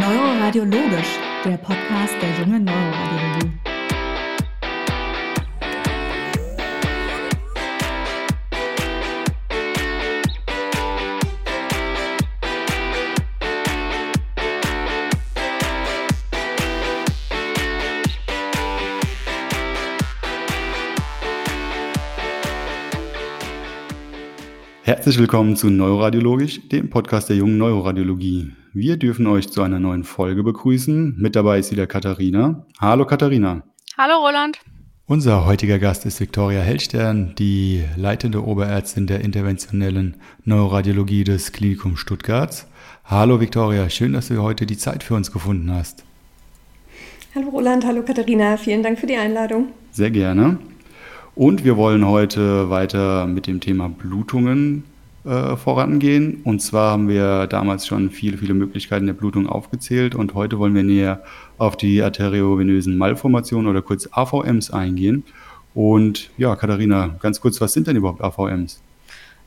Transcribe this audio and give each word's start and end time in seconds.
Neuroradiologisch, 0.00 1.18
der 1.44 1.58
Podcast 1.58 2.14
der 2.22 2.30
jungen 2.40 2.64
Neuroradiologie. 2.64 3.69
Herzlich 25.00 25.18
willkommen 25.18 25.56
zu 25.56 25.70
Neuroradiologisch, 25.70 26.68
dem 26.68 26.90
Podcast 26.90 27.30
der 27.30 27.36
jungen 27.36 27.56
Neuroradiologie. 27.56 28.52
Wir 28.74 28.98
dürfen 28.98 29.26
euch 29.26 29.48
zu 29.48 29.62
einer 29.62 29.80
neuen 29.80 30.04
Folge 30.04 30.42
begrüßen. 30.42 31.14
Mit 31.16 31.34
dabei 31.36 31.58
ist 31.58 31.72
wieder 31.72 31.86
Katharina. 31.86 32.66
Hallo 32.78 33.06
Katharina. 33.06 33.62
Hallo 33.96 34.16
Roland. 34.18 34.58
Unser 35.06 35.46
heutiger 35.46 35.78
Gast 35.78 36.04
ist 36.04 36.20
Viktoria 36.20 36.60
Hellstern, 36.60 37.34
die 37.38 37.82
leitende 37.96 38.44
Oberärztin 38.44 39.06
der 39.06 39.22
interventionellen 39.22 40.18
Neuroradiologie 40.44 41.24
des 41.24 41.52
Klinikums 41.52 41.98
Stuttgarts. 42.00 42.68
Hallo 43.02 43.40
Viktoria, 43.40 43.88
schön, 43.88 44.12
dass 44.12 44.28
du 44.28 44.42
heute 44.42 44.66
die 44.66 44.76
Zeit 44.76 45.02
für 45.02 45.14
uns 45.14 45.32
gefunden 45.32 45.72
hast. 45.72 46.04
Hallo 47.34 47.48
Roland, 47.48 47.86
hallo 47.86 48.02
Katharina, 48.02 48.58
vielen 48.58 48.82
Dank 48.82 48.98
für 48.98 49.06
die 49.06 49.16
Einladung. 49.16 49.68
Sehr 49.92 50.10
gerne. 50.10 50.58
Und 51.34 51.64
wir 51.64 51.76
wollen 51.76 52.06
heute 52.06 52.70
weiter 52.70 53.26
mit 53.26 53.46
dem 53.46 53.60
Thema 53.60 53.88
Blutungen 53.88 54.84
äh, 55.24 55.56
vorangehen. 55.56 56.40
Und 56.44 56.60
zwar 56.60 56.92
haben 56.92 57.08
wir 57.08 57.46
damals 57.46 57.86
schon 57.86 58.10
viele, 58.10 58.38
viele 58.38 58.54
Möglichkeiten 58.54 59.06
der 59.06 59.12
Blutung 59.12 59.46
aufgezählt. 59.46 60.14
Und 60.14 60.34
heute 60.34 60.58
wollen 60.58 60.74
wir 60.74 60.82
näher 60.82 61.22
auf 61.58 61.76
die 61.76 62.02
arteriovenösen 62.02 62.96
Malformationen 62.96 63.68
oder 63.68 63.82
kurz 63.82 64.08
AVMs 64.10 64.70
eingehen. 64.70 65.24
Und 65.74 66.30
ja, 66.36 66.56
Katharina, 66.56 67.16
ganz 67.20 67.40
kurz, 67.40 67.60
was 67.60 67.72
sind 67.72 67.86
denn 67.86 67.96
überhaupt 67.96 68.22
AVMs? 68.22 68.80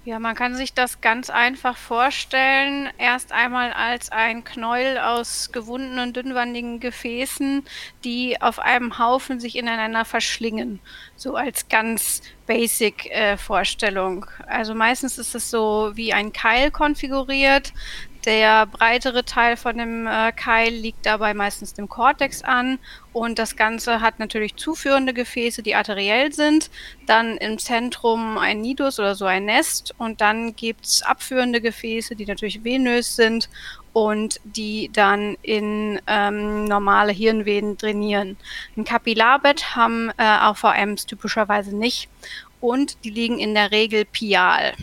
Ja, 0.06 0.20
man 0.20 0.36
kann 0.36 0.54
sich 0.54 0.74
das 0.74 1.00
ganz 1.00 1.30
einfach 1.30 1.78
vorstellen. 1.78 2.90
Erst 2.98 3.32
einmal 3.32 3.72
als 3.72 4.12
ein 4.12 4.44
Knäuel 4.44 4.98
aus 4.98 5.54
gewundenen, 5.54 6.12
dünnwandigen 6.12 6.82
Gefäßen, 6.82 7.64
die 8.04 8.42
auf 8.42 8.60
einem 8.60 9.00
Haufen 9.00 9.40
sich 9.40 9.56
ineinander 9.56 10.04
verschlingen. 10.04 10.82
So 11.16 11.38
als 11.38 11.70
ganz 11.70 12.22
basic 12.48 13.10
äh, 13.12 13.38
Vorstellung. 13.38 14.26
Also 14.46 14.76
meistens 14.76 15.18
ist 15.18 15.36
es 15.36 15.50
so 15.50 15.92
wie 15.94 16.12
ein 16.12 16.34
Keil 16.34 16.70
konfiguriert. 16.70 17.72
Der 18.26 18.68
breitere 18.68 19.26
Teil 19.26 19.58
von 19.58 19.78
dem 19.78 20.08
äh, 20.08 20.32
Keil 20.32 20.74
liegt 20.74 21.06
dabei 21.06 21.34
meistens 21.34 21.74
dem 21.74 21.90
Kortex 21.90 22.42
an 22.42 22.80
und 23.12 23.38
das 23.38 23.58
Ganze 23.58 24.00
hat 24.00 24.18
natürlich 24.18 24.56
zuführende 24.56 25.14
Gefäße, 25.14 25.62
die 25.62 25.76
arteriell 25.76 26.32
sind. 26.32 26.70
Dann 27.06 27.36
im 27.38 27.60
Zentrum 27.60 28.38
ein 28.38 28.62
Nidus 28.62 28.98
oder 28.98 29.16
so 29.16 29.26
ein 29.26 29.46
Nest 29.46 29.94
und 29.98 30.22
dann 30.22 30.56
gibt's 30.56 31.04
abführende 31.04 31.60
Gefäße, 31.60 32.16
die 32.16 32.26
natürlich 32.26 32.64
venös 32.64 33.18
sind 33.18 33.50
und 33.92 34.40
die 34.46 34.90
dann 34.94 35.36
in 35.42 36.00
ähm, 36.08 36.64
normale 36.64 37.12
Hirnvenen 37.12 37.78
trainieren. 37.78 38.38
Ein 38.78 38.86
Kapillarbett 38.86 39.76
haben 39.76 40.12
äh, 40.18 40.24
AVMs 40.24 41.08
typischerweise 41.08 41.76
nicht 41.76 42.10
und 42.62 43.04
die 43.04 43.10
liegen 43.10 43.38
in 43.38 43.54
der 43.54 43.72
Regel 43.72 44.06
pial. 44.06 44.74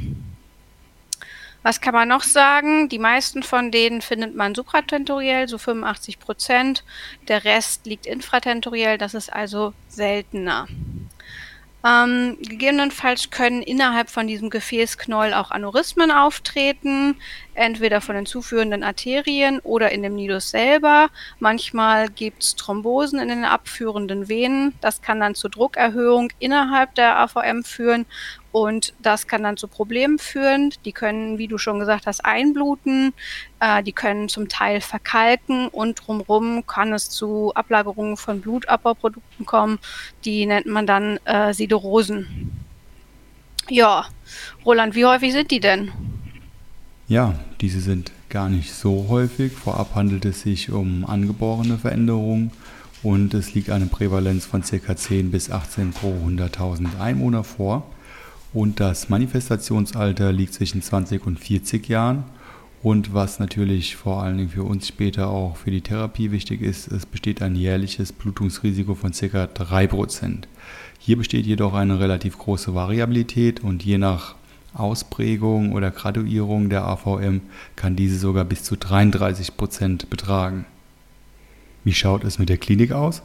Was 1.63 1.81
kann 1.81 1.93
man 1.93 2.09
noch 2.09 2.23
sagen? 2.23 2.89
Die 2.89 2.99
meisten 2.99 3.43
von 3.43 3.71
denen 3.71 4.01
findet 4.01 4.35
man 4.35 4.55
supratentoriell, 4.55 5.47
so 5.47 5.59
85 5.59 6.19
Prozent. 6.19 6.85
Der 7.29 7.45
Rest 7.45 7.87
liegt 7.87 8.07
infratentoriell, 8.07 8.97
das 8.97 9.13
ist 9.15 9.31
also 9.31 9.75
seltener. 9.89 10.67
Ähm, 11.83 12.37
gegebenenfalls 12.43 13.31
können 13.31 13.63
innerhalb 13.63 14.11
von 14.11 14.27
diesem 14.27 14.51
Gefäßknäuel 14.51 15.33
auch 15.33 15.51
Aneurysmen 15.51 16.11
auftreten, 16.11 17.17
entweder 17.55 18.03
von 18.03 18.15
den 18.15 18.27
zuführenden 18.27 18.83
Arterien 18.83 19.61
oder 19.61 19.91
in 19.91 20.03
dem 20.03 20.15
Nidus 20.15 20.51
selber. 20.51 21.09
Manchmal 21.39 22.11
gibt 22.11 22.43
es 22.43 22.55
Thrombosen 22.57 23.19
in 23.19 23.29
den 23.29 23.45
abführenden 23.47 24.29
Venen. 24.29 24.75
Das 24.83 25.01
kann 25.01 25.21
dann 25.21 25.35
zur 25.35 25.49
Druckerhöhung 25.49 26.31
innerhalb 26.39 26.95
der 26.97 27.19
AVM 27.19 27.65
führen 27.65 28.05
und 28.53 28.95
das 29.01 29.27
kann 29.27 29.43
dann 29.43 29.57
zu 29.57 29.69
Problemen 29.69 30.19
führen. 30.19 30.73
Die 30.85 30.93
können, 30.93 31.39
wie 31.39 31.49
du 31.49 31.59
schon 31.59 31.79
gesagt 31.79 32.07
hast, 32.07 32.25
einbluten. 32.25 33.13
Äh, 33.61 33.83
die 33.83 33.93
können 33.93 34.29
zum 34.29 34.49
Teil 34.49 34.81
verkalken 34.81 35.69
und 35.69 36.07
drumherum 36.07 36.67
kann 36.67 36.93
es 36.93 37.11
zu 37.11 37.53
Ablagerungen 37.55 38.17
von 38.17 38.41
Blutabbauprodukten 38.41 39.47
kommen. 39.47 39.79
Die 40.25 40.47
nennt 40.47 40.67
man 40.67 40.87
dann 40.87 41.19
äh, 41.25 41.55
Siderosen. 41.55 42.51
Ja, 43.69 44.07
Roland, 44.65 44.95
wie 44.95 45.05
häufig 45.05 45.33
sind 45.33 45.51
die 45.51 45.61
denn? 45.61 45.93
Ja, 47.07 47.35
diese 47.61 47.81
sind 47.81 48.11
gar 48.29 48.49
nicht 48.49 48.73
so 48.73 49.07
häufig. 49.09 49.53
Vorab 49.53 49.95
handelt 49.95 50.25
es 50.25 50.43
sich 50.43 50.71
um 50.71 51.05
angeborene 51.05 51.79
Veränderungen 51.79 52.53
und 53.03 53.35
es 53.35 53.55
liegt 53.55 53.71
eine 53.71 53.87
Prävalenz 53.87 54.45
von 54.45 54.63
ca. 54.63 54.97
10 54.97 55.31
bis 55.31 55.51
18 55.51 55.93
pro 55.93 56.13
100.000 56.27 57.01
Einwohner 57.01 57.45
vor. 57.45 57.87
Und 58.53 58.81
das 58.81 59.09
Manifestationsalter 59.09 60.33
liegt 60.33 60.55
zwischen 60.55 60.83
20 60.83 61.27
und 61.27 61.39
40 61.39 61.89
Jahren. 61.89 62.25
Und 62.83 63.13
was 63.13 63.39
natürlich 63.39 63.97
vor 63.97 64.23
allen 64.23 64.39
Dingen 64.39 64.51
für 64.51 64.65
uns 64.65 64.89
später 64.89 65.29
auch 65.29 65.57
für 65.57 65.71
die 65.71 65.83
Therapie 65.83 66.31
wichtig 66.31 66.63
ist, 66.63 66.91
es 66.91 67.05
besteht 67.05 67.43
ein 67.43 67.55
jährliches 67.55 68.13
Blutungsrisiko 68.13 68.95
von 68.95 69.13
ca. 69.13 69.45
3%. 69.45 70.45
Hier 70.99 71.17
besteht 71.17 71.47
jedoch 71.47 71.75
eine 71.75 72.01
relativ 72.01 72.39
große 72.39 72.75
Variabilität 72.75 73.61
und 73.61 73.85
je 73.85 73.99
nach 73.99 74.35
Ausprägung 74.73 75.73
oder 75.73 75.91
Graduierung 75.91 76.71
der 76.71 76.85
AVM 76.85 77.43
kann 77.77 77.97
diese 77.97 78.19
sogar 78.19 78.45
bis 78.45 78.63
zu 78.63 78.77
33% 78.77 80.07
betragen. 80.09 80.65
Wie 81.85 81.93
schaut 81.93 82.25
es 82.25 82.39
mit 82.39 82.49
der 82.49 82.59
Klinik 82.59 82.93
aus? 82.93 83.23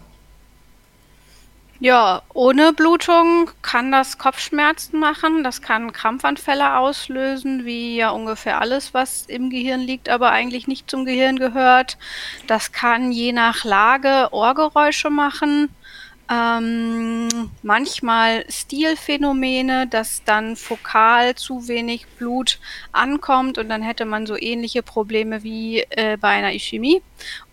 Ja, 1.82 2.22
ohne 2.34 2.72
Blutung 2.72 3.52
kann 3.62 3.92
das 3.92 4.18
Kopfschmerzen 4.18 4.98
machen, 4.98 5.44
das 5.44 5.62
kann 5.62 5.92
Krampfanfälle 5.92 6.78
auslösen, 6.78 7.66
wie 7.66 7.98
ja 7.98 8.12
ungefähr 8.12 8.62
alles, 8.62 8.94
was 8.94 9.24
im 9.26 9.50
Gehirn 9.50 9.82
liegt, 9.82 10.08
aber 10.08 10.32
eigentlich 10.32 10.68
nicht 10.68 10.90
zum 10.90 11.04
Gehirn 11.04 11.38
gehört. 11.38 11.98
Das 12.48 12.72
kann 12.72 13.12
je 13.12 13.34
nach 13.34 13.66
Lage 13.66 14.30
Ohrgeräusche 14.32 15.10
machen. 15.10 15.70
Ähm, 16.28 17.52
manchmal 17.62 18.46
Stilphänomene, 18.50 19.86
dass 19.86 20.24
dann 20.24 20.56
fokal 20.56 21.36
zu 21.36 21.68
wenig 21.68 22.08
Blut 22.18 22.60
ankommt 22.92 23.60
und 23.60 23.70
dann 23.70 23.84
hätte 23.84 24.06
man 24.06 24.26
so 24.26 24.36
ähnliche 24.36 24.82
Probleme 24.82 25.44
wie 25.44 25.82
äh, 25.92 26.18
bei 26.18 26.30
einer 26.30 26.54
Ischämie. 26.54 27.04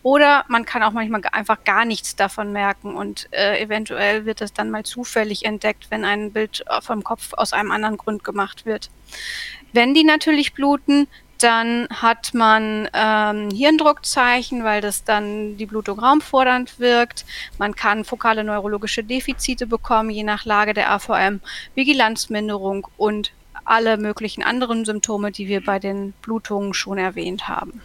Oder 0.02 0.44
man 0.48 0.64
kann 0.64 0.82
auch 0.82 0.92
manchmal 0.92 1.20
einfach 1.32 1.64
gar 1.64 1.84
nichts 1.84 2.16
davon 2.16 2.50
merken 2.52 2.94
und 2.94 3.28
äh, 3.32 3.62
eventuell 3.62 4.24
wird 4.24 4.40
es 4.40 4.54
dann 4.54 4.70
mal 4.70 4.84
zufällig 4.84 5.44
entdeckt, 5.44 5.90
wenn 5.90 6.06
ein 6.06 6.32
Bild 6.32 6.64
vom 6.80 7.04
Kopf 7.04 7.34
aus 7.34 7.52
einem 7.52 7.70
anderen 7.70 7.98
Grund 7.98 8.24
gemacht 8.24 8.64
wird. 8.64 8.90
Wenn 9.74 9.92
die 9.92 10.04
natürlich 10.04 10.54
bluten, 10.54 11.08
dann 11.42 11.88
hat 11.90 12.34
man 12.34 12.88
ähm, 12.92 13.50
Hirndruckzeichen, 13.50 14.64
weil 14.64 14.80
das 14.80 15.04
dann 15.04 15.56
die 15.56 15.66
Blutung 15.66 15.98
raumfordernd 15.98 16.78
wirkt. 16.78 17.24
Man 17.58 17.74
kann 17.74 18.04
fokale 18.04 18.44
neurologische 18.44 19.04
Defizite 19.04 19.66
bekommen, 19.66 20.10
je 20.10 20.22
nach 20.22 20.44
Lage 20.44 20.74
der 20.74 20.90
AVM, 20.92 21.40
Vigilanzminderung 21.74 22.86
und 22.96 23.32
alle 23.64 23.96
möglichen 23.96 24.42
anderen 24.42 24.84
Symptome, 24.84 25.30
die 25.30 25.48
wir 25.48 25.64
bei 25.64 25.78
den 25.78 26.12
Blutungen 26.22 26.74
schon 26.74 26.98
erwähnt 26.98 27.48
haben. 27.48 27.80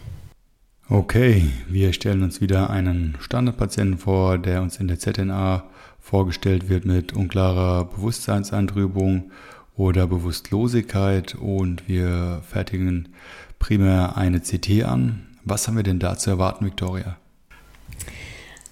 Okay, 0.90 1.50
wir 1.68 1.92
stellen 1.92 2.22
uns 2.22 2.40
wieder 2.40 2.70
einen 2.70 3.16
Standardpatienten 3.20 3.98
vor, 3.98 4.38
der 4.38 4.62
uns 4.62 4.78
in 4.78 4.88
der 4.88 4.98
ZNA 4.98 5.64
vorgestellt 6.00 6.70
wird 6.70 6.86
mit 6.86 7.12
unklarer 7.12 7.84
Bewusstseinsantrübung 7.84 9.30
oder 9.78 10.06
Bewusstlosigkeit 10.08 11.36
und 11.36 11.88
wir 11.88 12.42
fertigen 12.46 13.14
primär 13.58 14.16
eine 14.16 14.40
CT 14.40 14.84
an. 14.84 15.26
Was 15.44 15.66
haben 15.66 15.76
wir 15.76 15.84
denn 15.84 16.00
da 16.00 16.18
zu 16.18 16.28
erwarten, 16.30 16.66
Victoria? 16.66 17.16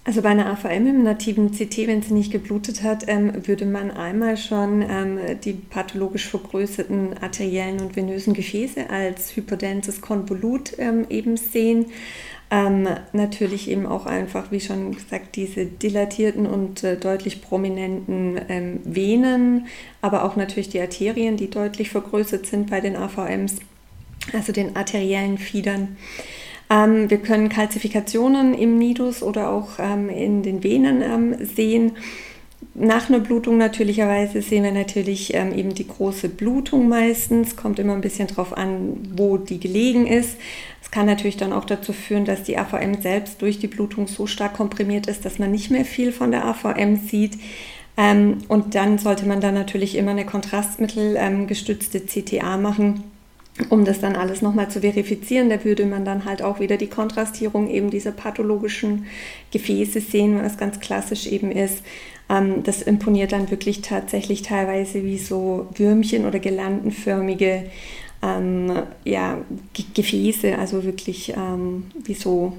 Also 0.07 0.23
bei 0.23 0.29
einer 0.29 0.47
AVM 0.47 0.87
im 0.87 1.03
nativen 1.03 1.51
CT, 1.51 1.89
wenn 1.89 2.01
sie 2.01 2.15
nicht 2.15 2.31
geblutet 2.31 2.85
hat, 2.85 3.09
ähm, 3.09 3.45
würde 3.49 3.67
man 3.67 3.91
einmal 3.91 4.37
schon 4.37 4.81
ähm, 4.89 5.19
die 5.45 5.55
pathologisch 5.55 6.29
vergrößerten 6.29 7.19
arteriellen 7.21 7.81
und 7.81 7.97
venösen 7.97 8.33
Gefäße 8.33 8.89
als 8.89 9.35
hypodenses 9.35 10.01
Konvolut 10.01 10.75
ähm, 10.79 11.07
eben 11.11 11.37
sehen. 11.37 11.87
Ähm, 12.53 12.87
natürlich 13.13 13.69
eben 13.69 13.85
auch 13.85 14.07
einfach, 14.07 14.53
wie 14.53 14.61
schon 14.61 14.93
gesagt, 14.93 15.35
diese 15.35 15.67
dilatierten 15.67 16.47
und 16.47 16.85
äh, 16.85 16.97
deutlich 16.97 17.43
prominenten 17.43 18.41
ähm, 18.49 18.79
Venen, 18.85 19.67
aber 20.03 20.23
auch 20.23 20.37
natürlich 20.37 20.69
die 20.69 20.81
Arterien, 20.81 21.37
die 21.37 21.51
deutlich 21.51 21.91
vergrößert 21.91 22.47
sind 22.47 22.71
bei 22.71 22.81
den 22.81 22.95
AVMs 22.95 23.57
also 24.33 24.53
den 24.53 24.77
arteriellen 24.77 25.39
Fiedern. 25.39 25.97
Ähm, 26.69 27.11
wir 27.11 27.19
können 27.19 27.49
Kalzifikationen 27.49 28.55
im 28.55 28.79
Nidus 28.79 29.23
oder 29.23 29.51
auch 29.51 29.79
ähm, 29.79 30.09
in 30.09 30.43
den 30.43 30.63
Venen 30.65 31.03
ähm, 31.03 31.37
sehen. 31.45 31.93
Nach 32.75 33.09
einer 33.09 33.21
Blutung 33.21 33.57
natürlicherweise 33.57 34.43
sehen 34.43 34.65
wir 34.65 34.73
natürlich 34.73 35.35
ähm, 35.35 35.55
eben 35.55 35.75
die 35.75 35.87
große 35.87 36.29
Blutung 36.29 36.89
meistens. 36.89 37.57
Kommt 37.57 37.79
immer 37.79 37.95
ein 37.95 38.01
bisschen 38.01 38.29
drauf 38.29 38.57
an, 38.57 38.99
wo 39.17 39.37
die 39.39 39.61
gelegen 39.61 40.07
ist. 40.07 40.37
Es 40.83 40.91
kann 40.91 41.07
natürlich 41.07 41.37
dann 41.37 41.53
auch 41.53 41.65
dazu 41.65 41.93
führen, 41.93 42.25
dass 42.25 42.43
die 42.43 42.59
AVM 42.59 43.01
selbst 43.01 43.41
durch 43.43 43.59
die 43.59 43.67
Blutung 43.67 44.07
so 44.09 44.27
stark 44.27 44.55
komprimiert 44.55 45.07
ist, 45.07 45.25
dass 45.25 45.39
man 45.39 45.51
nicht 45.51 45.71
mehr 45.71 45.85
viel 45.85 46.13
von 46.13 46.31
der 46.31 46.45
AVM 46.45 46.97
sieht. 46.97 47.39
Ähm, 47.97 48.39
und 48.49 48.75
dann 48.75 48.99
sollte 48.99 49.27
man 49.27 49.41
dann 49.41 49.55
natürlich 49.55 49.97
immer 49.97 50.11
eine 50.11 50.27
kontrastmittelgestützte 50.27 52.01
CTA 52.01 52.57
machen, 52.57 53.05
um 53.71 53.85
das 53.85 54.01
dann 54.01 54.17
alles 54.17 54.43
nochmal 54.43 54.71
zu 54.71 54.81
verifizieren. 54.81 55.49
Da 55.49 55.65
würde 55.65 55.87
man 55.87 56.05
dann 56.05 56.25
halt 56.25 56.43
auch 56.43 56.61
wieder 56.61 56.77
die 56.77 56.89
Kontrastierung 56.89 57.69
eben 57.69 57.91
dieser 57.91 58.13
pathologischen 58.13 59.07
Gefäße 59.53 60.01
sehen, 60.01 60.43
was 60.43 60.59
ganz 60.59 60.81
klassisch 60.81 61.27
eben 61.27 61.51
ist. 61.51 61.83
Ähm, 62.29 62.63
das 62.63 62.83
imponiert 62.83 63.33
dann 63.33 63.51
wirklich 63.51 63.83
tatsächlich 63.83 64.43
teilweise 64.43 65.05
wie 65.05 65.19
so 65.19 65.69
Würmchen 65.75 66.27
oder 66.27 66.39
gelandenförmige 66.39 67.65
ähm, 68.23 68.73
ja, 69.05 69.39
Gefäße, 69.95 70.59
also 70.59 70.85
wirklich 70.85 71.35
ähm, 71.37 71.85
wie 72.05 72.15
so 72.15 72.55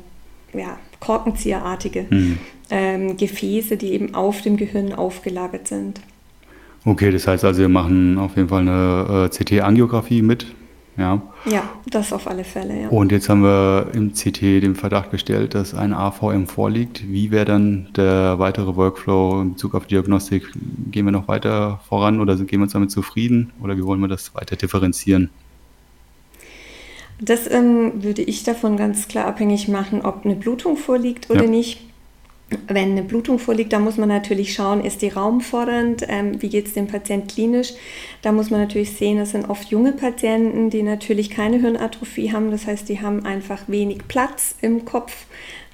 ja, 0.54 0.78
Korkenzieherartige 1.00 2.06
mhm. 2.10 2.38
Gefäße, 3.16 3.78
die 3.78 3.94
eben 3.94 4.14
auf 4.14 4.42
dem 4.42 4.58
Gehirn 4.58 4.92
aufgelagert 4.92 5.70
sind. 5.70 6.02
Okay, 6.84 7.12
das 7.12 7.26
heißt 7.26 7.46
also, 7.46 7.62
wir 7.62 7.70
machen 7.70 8.18
auf 8.18 8.36
jeden 8.36 8.50
Fall 8.50 8.62
eine 8.62 9.26
äh, 9.26 9.30
CT-Angiografie 9.30 10.22
mit. 10.22 10.48
Ja. 10.98 11.22
ja, 11.46 11.70
das 11.86 12.12
auf 12.12 12.28
alle 12.28 12.44
Fälle. 12.44 12.82
Ja. 12.82 12.88
Und 12.90 13.12
jetzt 13.12 13.30
haben 13.30 13.44
wir 13.44 13.92
im 13.94 14.14
CT 14.14 14.42
den 14.42 14.76
Verdacht 14.76 15.12
gestellt, 15.12 15.54
dass 15.54 15.76
ein 15.76 15.94
AVM 15.94 16.48
vorliegt. 16.48 17.08
Wie 17.08 17.30
wäre 17.30 17.46
dann 17.46 17.90
der 17.96 18.40
weitere 18.40 18.76
Workflow 18.76 19.42
in 19.42 19.54
Bezug 19.54 19.76
auf 19.76 19.86
Diagnostik? 19.86 20.52
Gehen 20.90 21.06
wir 21.06 21.12
noch 21.12 21.28
weiter 21.28 21.80
voran 21.88 22.20
oder 22.20 22.36
gehen 22.36 22.60
wir 22.60 22.64
uns 22.64 22.74
damit 22.74 22.90
zufrieden 22.90 23.54
oder 23.62 23.78
wie 23.78 23.84
wollen 23.84 24.00
wir 24.00 24.08
das 24.08 24.34
weiter 24.34 24.56
differenzieren? 24.56 25.30
Das 27.22 27.50
ähm, 27.50 28.04
würde 28.04 28.24
ich 28.24 28.44
davon 28.44 28.76
ganz 28.76 29.08
klar 29.08 29.26
abhängig 29.26 29.68
machen, 29.68 30.02
ob 30.02 30.26
eine 30.26 30.36
Blutung 30.36 30.78
vorliegt 30.78 31.30
oder 31.30 31.44
ja. 31.44 31.50
nicht. 31.50 31.87
Wenn 32.68 32.92
eine 32.92 33.04
Blutung 33.04 33.40
vorliegt, 33.40 33.74
da 33.74 33.80
muss 33.80 33.98
man 33.98 34.08
natürlich 34.08 34.54
schauen, 34.54 34.84
ist 34.84 35.02
die 35.02 35.10
raumfordernd, 35.10 36.06
ähm, 36.08 36.42
wie 36.42 36.48
geht 36.48 36.68
es 36.68 36.74
dem 36.74 36.88
Patient 36.88 37.30
klinisch. 37.30 37.74
Da 38.22 38.32
muss 38.32 38.50
man 38.50 38.62
natürlich 38.62 38.94
sehen, 38.94 39.18
das 39.18 39.32
sind 39.32 39.50
oft 39.50 39.70
junge 39.70 39.92
Patienten, 39.92 40.70
die 40.70 40.82
natürlich 40.82 41.30
keine 41.30 41.60
Hirnatrophie 41.60 42.32
haben. 42.32 42.52
Das 42.52 42.66
heißt, 42.66 42.88
die 42.88 43.02
haben 43.02 43.26
einfach 43.26 43.64
wenig 43.68 44.08
Platz 44.08 44.56
im 44.62 44.86
Kopf. 44.86 45.26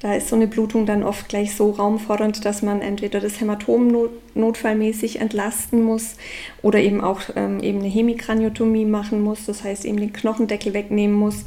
Da 0.03 0.15
ist 0.15 0.27
so 0.27 0.35
eine 0.35 0.47
Blutung 0.47 0.85
dann 0.85 1.01
oft 1.01 1.29
gleich 1.29 1.55
so 1.55 1.69
raumfordernd, 1.69 2.43
dass 2.43 2.61
man 2.61 2.81
entweder 2.81 3.21
das 3.21 3.39
Hämatom 3.39 3.87
not 3.87 4.11
notfallmäßig 4.35 5.21
entlasten 5.21 5.81
muss 5.83 6.15
oder 6.61 6.79
eben 6.79 6.99
auch 7.01 7.21
ähm, 7.35 7.61
eben 7.61 7.79
eine 7.79 7.87
Hemikraniotomie 7.87 8.83
machen 8.83 9.21
muss, 9.21 9.45
das 9.45 9.63
heißt 9.63 9.85
eben 9.85 9.97
den 9.97 10.11
Knochendeckel 10.11 10.73
wegnehmen 10.73 11.15
muss. 11.15 11.45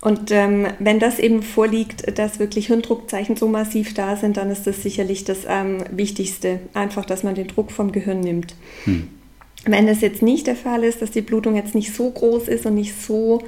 Und 0.00 0.30
ähm, 0.30 0.66
wenn 0.78 0.98
das 0.98 1.18
eben 1.18 1.42
vorliegt, 1.42 2.18
dass 2.18 2.38
wirklich 2.38 2.68
Hirndruckzeichen 2.68 3.36
so 3.36 3.48
massiv 3.48 3.92
da 3.92 4.16
sind, 4.16 4.38
dann 4.38 4.50
ist 4.50 4.66
das 4.66 4.82
sicherlich 4.82 5.24
das 5.24 5.40
ähm, 5.46 5.84
Wichtigste, 5.90 6.60
einfach, 6.72 7.04
dass 7.04 7.22
man 7.22 7.34
den 7.34 7.48
Druck 7.48 7.70
vom 7.70 7.92
Gehirn 7.92 8.20
nimmt. 8.20 8.54
Hm. 8.84 9.08
Wenn 9.66 9.86
das 9.86 10.00
jetzt 10.00 10.22
nicht 10.22 10.46
der 10.46 10.56
Fall 10.56 10.84
ist, 10.84 11.02
dass 11.02 11.10
die 11.10 11.20
Blutung 11.20 11.54
jetzt 11.54 11.74
nicht 11.74 11.94
so 11.94 12.10
groß 12.10 12.48
ist 12.48 12.64
und 12.64 12.76
nicht 12.76 12.94
so 12.98 13.42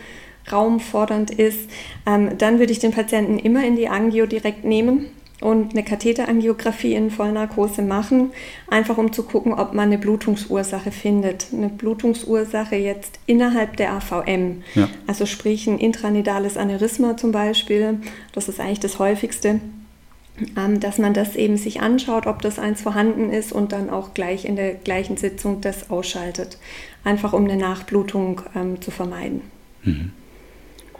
raumfordernd 0.51 1.31
ist, 1.31 1.71
ähm, 2.07 2.37
dann 2.37 2.59
würde 2.59 2.73
ich 2.73 2.81
den 2.81 2.93
Patienten 2.93 3.39
immer 3.39 3.65
in 3.65 3.77
die 3.77 3.89
Angio 3.89 4.27
direkt 4.27 4.65
nehmen 4.65 5.07
und 5.43 5.73
eine 5.73 5.83
Katheterangiographie 5.83 6.94
in 6.94 7.11
Vollnarkose 7.11 7.83
machen, 7.83 8.31
einfach 8.69 8.99
um 8.99 9.12
zu 9.12 9.25
gucken, 9.25 9.53
ob 9.53 9.75
man 9.75 9.87
eine 9.87 9.99
Blutungsursache 9.99 10.91
findet. 10.91 11.49
Eine 11.53 11.69
Blutungsursache 11.69 12.77
jetzt 12.77 13.19
innerhalb 13.27 13.77
der 13.77 13.93
AVM, 13.93 14.62
ja. 14.75 14.89
also 15.06 15.27
sprich 15.27 15.67
ein 15.67 15.79
intranidales 15.79 16.56
Aneurysma 16.56 17.17
zum 17.17 17.33
Beispiel, 17.33 18.00
das 18.33 18.49
ist 18.49 18.61
eigentlich 18.61 18.81
das 18.81 18.99
häufigste, 18.99 19.61
ähm, 20.56 20.81
dass 20.81 20.99
man 20.99 21.12
das 21.12 21.37
eben 21.37 21.56
sich 21.56 21.81
anschaut, 21.81 22.27
ob 22.27 22.41
das 22.43 22.59
eins 22.59 22.81
vorhanden 22.81 23.31
ist 23.31 23.53
und 23.53 23.73
dann 23.73 23.91
auch 23.91 24.15
gleich 24.15 24.44
in 24.44 24.56
der 24.56 24.75
gleichen 24.75 25.17
Sitzung 25.17 25.61
das 25.61 25.91
ausschaltet, 25.91 26.59
einfach 27.05 27.33
um 27.33 27.44
eine 27.44 27.56
Nachblutung 27.56 28.41
ähm, 28.55 28.81
zu 28.81 28.91
vermeiden. 28.91 29.43
Mhm. 29.83 30.12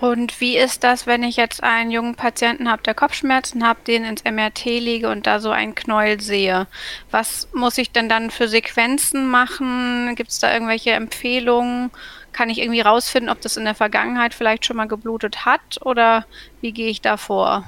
Und 0.03 0.41
wie 0.41 0.57
ist 0.57 0.83
das, 0.83 1.07
wenn 1.07 1.23
ich 1.23 1.37
jetzt 1.37 1.63
einen 1.63 1.93
jungen 1.93 2.17
Patienten 2.17 2.69
habe, 2.69 2.83
der 2.83 2.93
Kopfschmerzen 2.93 3.65
hat, 3.65 3.87
den 3.87 4.03
ins 4.03 4.25
MRT 4.25 4.65
lege 4.65 5.09
und 5.09 5.29
da 5.29 5.39
so 5.39 5.51
einen 5.53 5.77
Knäuel 5.77 6.21
sehe? 6.21 6.67
Was 7.13 7.49
muss 7.53 7.79
ich 7.79 7.93
denn 7.93 8.09
dann 8.09 8.33
für 8.33 8.49
Sequenzen 8.49 9.31
machen? 9.31 10.17
Gibt 10.17 10.31
es 10.31 10.41
da 10.41 10.53
irgendwelche 10.53 10.91
Empfehlungen? 10.91 11.93
Kann 12.33 12.51
ich 12.51 12.59
irgendwie 12.59 12.81
rausfinden, 12.81 13.31
ob 13.31 13.41
das 13.43 13.57
in 13.57 13.65
der 13.65 13.77
Vergangenheit 13.77 14.35
vielleicht 14.35 14.67
schon 14.67 14.77
mal 14.77 14.89
geblutet 14.89 15.45
hat 15.45 15.79
oder 15.83 16.27
wie 16.61 16.73
gehe 16.73 16.91
ich 16.91 17.01
da 17.01 17.17
vor? 17.17 17.65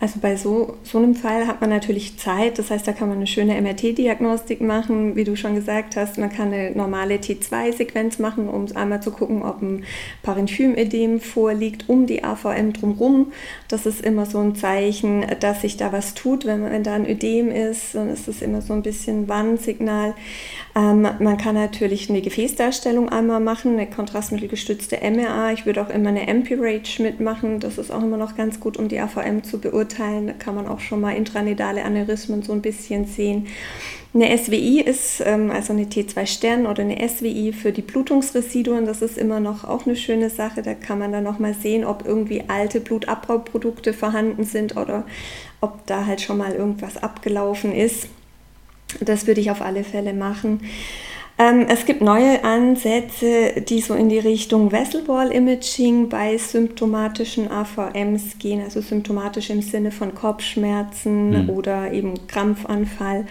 Also 0.00 0.20
bei 0.20 0.36
so, 0.36 0.76
so 0.84 0.98
einem 0.98 1.16
Fall 1.16 1.48
hat 1.48 1.60
man 1.60 1.70
natürlich 1.70 2.18
Zeit, 2.18 2.60
das 2.60 2.70
heißt, 2.70 2.86
da 2.86 2.92
kann 2.92 3.08
man 3.08 3.16
eine 3.16 3.26
schöne 3.26 3.60
MRT-Diagnostik 3.60 4.60
machen, 4.60 5.16
wie 5.16 5.24
du 5.24 5.36
schon 5.36 5.56
gesagt 5.56 5.96
hast. 5.96 6.18
Man 6.18 6.30
kann 6.30 6.52
eine 6.52 6.70
normale 6.70 7.16
T2-Sequenz 7.16 8.20
machen, 8.20 8.48
um 8.48 8.66
einmal 8.76 9.02
zu 9.02 9.10
gucken, 9.10 9.42
ob 9.42 9.60
ein 9.60 9.84
Parenchymödem 10.22 11.20
vorliegt, 11.20 11.88
um 11.88 12.06
die 12.06 12.22
AVM 12.22 12.74
drumherum. 12.74 13.32
Das 13.66 13.86
ist 13.86 14.00
immer 14.00 14.24
so 14.24 14.38
ein 14.38 14.54
Zeichen, 14.54 15.26
dass 15.40 15.62
sich 15.62 15.76
da 15.76 15.92
was 15.92 16.14
tut. 16.14 16.46
Wenn, 16.46 16.62
wenn 16.62 16.84
da 16.84 16.94
ein 16.94 17.08
Ödem 17.08 17.50
ist, 17.50 17.96
dann 17.96 18.08
ist 18.08 18.28
das 18.28 18.40
immer 18.40 18.62
so 18.62 18.74
ein 18.74 18.82
bisschen 18.82 19.26
Warnsignal. 19.26 20.14
Ähm, 20.78 21.02
man 21.02 21.36
kann 21.38 21.56
natürlich 21.56 22.08
eine 22.08 22.20
Gefäßdarstellung 22.20 23.08
einmal 23.08 23.40
machen, 23.40 23.72
eine 23.72 23.90
kontrastmittelgestützte 23.90 24.98
MRA. 25.02 25.52
Ich 25.52 25.66
würde 25.66 25.82
auch 25.82 25.88
immer 25.88 26.10
eine 26.10 26.28
MP-Rage 26.28 27.02
mitmachen. 27.02 27.58
Das 27.58 27.78
ist 27.78 27.90
auch 27.90 28.02
immer 28.02 28.16
noch 28.16 28.36
ganz 28.36 28.60
gut, 28.60 28.76
um 28.76 28.86
die 28.86 29.00
AVM 29.00 29.42
zu 29.42 29.58
beurteilen. 29.58 30.28
Da 30.28 30.34
kann 30.34 30.54
man 30.54 30.68
auch 30.68 30.78
schon 30.78 31.00
mal 31.00 31.16
intranidale 31.16 31.84
Aneurysmen 31.84 32.42
so 32.42 32.52
ein 32.52 32.62
bisschen 32.62 33.06
sehen. 33.06 33.48
Eine 34.14 34.38
SWI 34.38 34.80
ist 34.80 35.20
ähm, 35.26 35.50
also 35.50 35.72
eine 35.72 35.86
T2-Stern 35.86 36.66
oder 36.66 36.82
eine 36.82 37.08
SWI 37.08 37.52
für 37.52 37.72
die 37.72 37.82
Blutungsresiduen. 37.82 38.86
Das 38.86 39.02
ist 39.02 39.18
immer 39.18 39.40
noch 39.40 39.64
auch 39.64 39.84
eine 39.84 39.96
schöne 39.96 40.30
Sache. 40.30 40.62
Da 40.62 40.74
kann 40.74 41.00
man 41.00 41.10
dann 41.10 41.24
noch 41.24 41.40
mal 41.40 41.54
sehen, 41.54 41.84
ob 41.84 42.06
irgendwie 42.06 42.44
alte 42.46 42.78
Blutabbauprodukte 42.78 43.92
vorhanden 43.92 44.44
sind 44.44 44.76
oder 44.76 45.04
ob 45.60 45.84
da 45.86 46.06
halt 46.06 46.20
schon 46.20 46.38
mal 46.38 46.52
irgendwas 46.52 47.02
abgelaufen 47.02 47.72
ist. 47.72 48.06
Das 49.00 49.26
würde 49.26 49.40
ich 49.40 49.50
auf 49.50 49.62
alle 49.62 49.84
Fälle 49.84 50.12
machen. 50.12 50.60
Ähm, 51.40 51.66
es 51.68 51.86
gibt 51.86 52.00
neue 52.00 52.42
Ansätze, 52.42 53.60
die 53.60 53.80
so 53.80 53.94
in 53.94 54.08
die 54.08 54.18
Richtung 54.18 54.72
Vessel 54.72 55.06
Wall 55.06 55.30
Imaging 55.30 56.08
bei 56.08 56.36
symptomatischen 56.36 57.48
AVMs 57.48 58.38
gehen, 58.40 58.60
also 58.60 58.80
symptomatisch 58.80 59.50
im 59.50 59.62
Sinne 59.62 59.92
von 59.92 60.16
Kopfschmerzen 60.16 61.44
mhm. 61.44 61.50
oder 61.50 61.92
eben 61.92 62.26
Krampfanfall. 62.26 63.26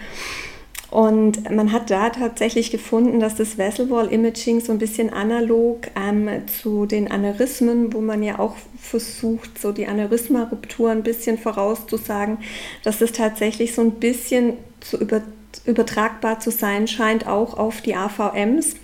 Und 0.90 1.50
man 1.50 1.70
hat 1.70 1.90
da 1.90 2.08
tatsächlich 2.08 2.70
gefunden, 2.70 3.20
dass 3.20 3.34
das 3.34 3.58
Vessel 3.58 3.90
Wall 3.90 4.10
Imaging 4.10 4.60
so 4.60 4.72
ein 4.72 4.78
bisschen 4.78 5.12
analog 5.12 5.88
ähm, 5.94 6.30
zu 6.46 6.86
den 6.86 7.10
Aneurysmen, 7.10 7.92
wo 7.92 8.00
man 8.00 8.22
ja 8.22 8.38
auch 8.38 8.56
versucht, 8.78 9.60
so 9.60 9.72
die 9.72 9.86
Aneurysma-Ruptur 9.86 10.90
ein 10.90 11.02
bisschen 11.02 11.36
vorauszusagen, 11.36 12.38
dass 12.84 13.00
das 13.00 13.12
tatsächlich 13.12 13.74
so 13.74 13.82
ein 13.82 13.92
bisschen 13.92 14.54
zu 14.80 14.96
über 14.96 15.20
übertragbar 15.64 16.40
zu 16.40 16.50
sein 16.50 16.88
scheint, 16.88 17.26
auch 17.26 17.56
auf 17.58 17.80
die 17.80 17.94
AVMs. 17.94 18.76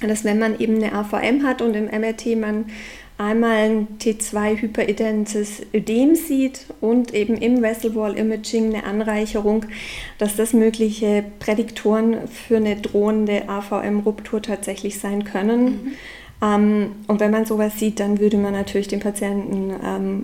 Dass 0.00 0.24
wenn 0.24 0.38
man 0.38 0.58
eben 0.60 0.76
eine 0.76 0.92
AVM 0.92 1.44
hat 1.44 1.60
und 1.60 1.74
im 1.74 1.86
MRT 1.86 2.36
man 2.36 2.66
einmal 3.18 3.56
ein 3.56 3.88
T2-hyperidentes 3.98 5.66
Ödem 5.74 6.14
sieht 6.14 6.66
und 6.80 7.12
eben 7.12 7.36
im 7.36 7.62
Vessel 7.62 7.96
Wall 7.96 8.16
Imaging 8.16 8.72
eine 8.72 8.84
Anreicherung, 8.84 9.66
dass 10.18 10.36
das 10.36 10.52
mögliche 10.52 11.24
Prädiktoren 11.40 12.28
für 12.28 12.58
eine 12.58 12.76
drohende 12.76 13.48
AVM-Ruptur 13.48 14.40
tatsächlich 14.40 15.00
sein 15.00 15.24
können. 15.24 15.64
Mhm. 15.64 15.92
Ähm, 16.40 16.90
und 17.08 17.18
wenn 17.18 17.32
man 17.32 17.44
sowas 17.44 17.78
sieht, 17.78 17.98
dann 17.98 18.20
würde 18.20 18.36
man 18.36 18.52
natürlich 18.52 18.88
den 18.88 19.00
Patienten 19.00 19.74
ähm, 19.84 20.22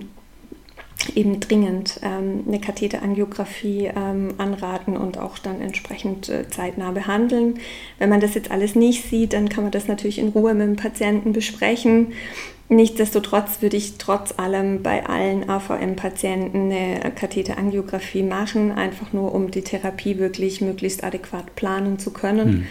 eben 1.13 1.39
dringend 1.39 1.99
ähm, 2.03 2.43
eine 2.47 2.59
Katheterangiographie 2.59 3.91
ähm, 3.95 4.33
anraten 4.37 4.97
und 4.97 5.17
auch 5.17 5.37
dann 5.37 5.61
entsprechend 5.61 6.29
äh, 6.29 6.47
zeitnah 6.49 6.91
behandeln. 6.91 7.59
Wenn 7.99 8.09
man 8.09 8.21
das 8.21 8.33
jetzt 8.33 8.51
alles 8.51 8.75
nicht 8.75 9.07
sieht, 9.09 9.33
dann 9.33 9.49
kann 9.49 9.63
man 9.63 9.71
das 9.71 9.87
natürlich 9.87 10.19
in 10.19 10.29
Ruhe 10.29 10.53
mit 10.53 10.67
dem 10.67 10.75
Patienten 10.75 11.33
besprechen. 11.33 12.13
Nichtsdestotrotz 12.67 13.61
würde 13.61 13.77
ich 13.77 13.99
trotz 13.99 14.33
allem 14.39 14.81
bei 14.81 15.05
allen 15.05 15.47
AVM-Patienten 15.47 16.71
eine 16.71 17.11
Katheterangiographie 17.11 18.23
machen, 18.23 18.71
einfach 18.71 19.13
nur 19.13 19.35
um 19.35 19.51
die 19.51 19.61
Therapie 19.61 20.17
wirklich 20.17 20.61
möglichst 20.61 21.03
adäquat 21.03 21.55
planen 21.55 21.99
zu 21.99 22.09
können. 22.09 22.47
Hm. 22.47 22.67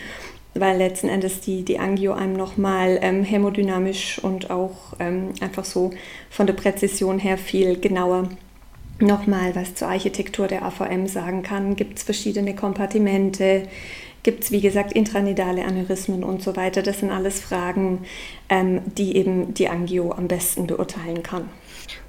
Weil 0.54 0.78
letzten 0.78 1.08
Endes 1.08 1.40
die, 1.40 1.64
die 1.64 1.78
Angio 1.78 2.12
einem 2.12 2.34
nochmal 2.34 2.98
ähm, 3.02 3.24
hämodynamisch 3.24 4.18
und 4.20 4.50
auch 4.50 4.94
ähm, 5.00 5.30
einfach 5.40 5.64
so 5.64 5.90
von 6.30 6.46
der 6.46 6.54
Präzision 6.54 7.18
her 7.18 7.38
viel 7.38 7.78
genauer 7.78 8.28
nochmal 9.00 9.54
was 9.56 9.74
zur 9.74 9.88
Architektur 9.88 10.46
der 10.46 10.64
AVM 10.64 11.06
sagen 11.06 11.42
kann. 11.42 11.76
Gibt 11.76 11.98
es 11.98 12.04
verschiedene 12.04 12.54
Kompartimente? 12.54 13.64
Gibt 14.22 14.44
es, 14.44 14.52
wie 14.52 14.60
gesagt, 14.60 14.92
intranidale 14.92 15.64
Aneurysmen 15.64 16.24
und 16.24 16.42
so 16.42 16.56
weiter? 16.56 16.82
Das 16.82 17.00
sind 17.00 17.10
alles 17.10 17.40
Fragen, 17.40 18.00
ähm, 18.48 18.80
die 18.96 19.16
eben 19.16 19.52
die 19.52 19.68
Angio 19.68 20.12
am 20.12 20.28
besten 20.28 20.66
beurteilen 20.66 21.22
kann. 21.22 21.48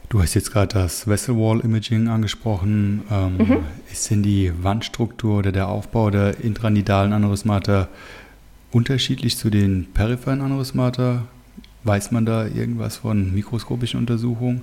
Du 0.07 0.21
hast 0.21 0.35
jetzt 0.35 0.51
gerade 0.51 0.73
das 0.73 1.07
Vessel 1.07 1.35
Wall 1.35 1.59
Imaging 1.61 2.07
angesprochen. 2.07 3.03
Ähm, 3.11 3.37
mhm. 3.37 3.57
Ist 3.91 4.09
denn 4.11 4.23
die 4.23 4.51
Wandstruktur 4.61 5.39
oder 5.39 5.51
der 5.51 5.67
Aufbau 5.67 6.09
der 6.09 6.39
intranidalen 6.41 7.11
Aneurysmata 7.11 7.89
unterschiedlich 8.75 9.37
zu 9.37 9.49
den 9.49 9.87
peripheren 9.93 10.41
Aneurysmata? 10.41 11.23
Weiß 11.85 12.11
man 12.11 12.25
da 12.25 12.45
irgendwas 12.45 12.97
von 12.97 13.33
mikroskopischen 13.33 13.99
Untersuchungen? 13.99 14.61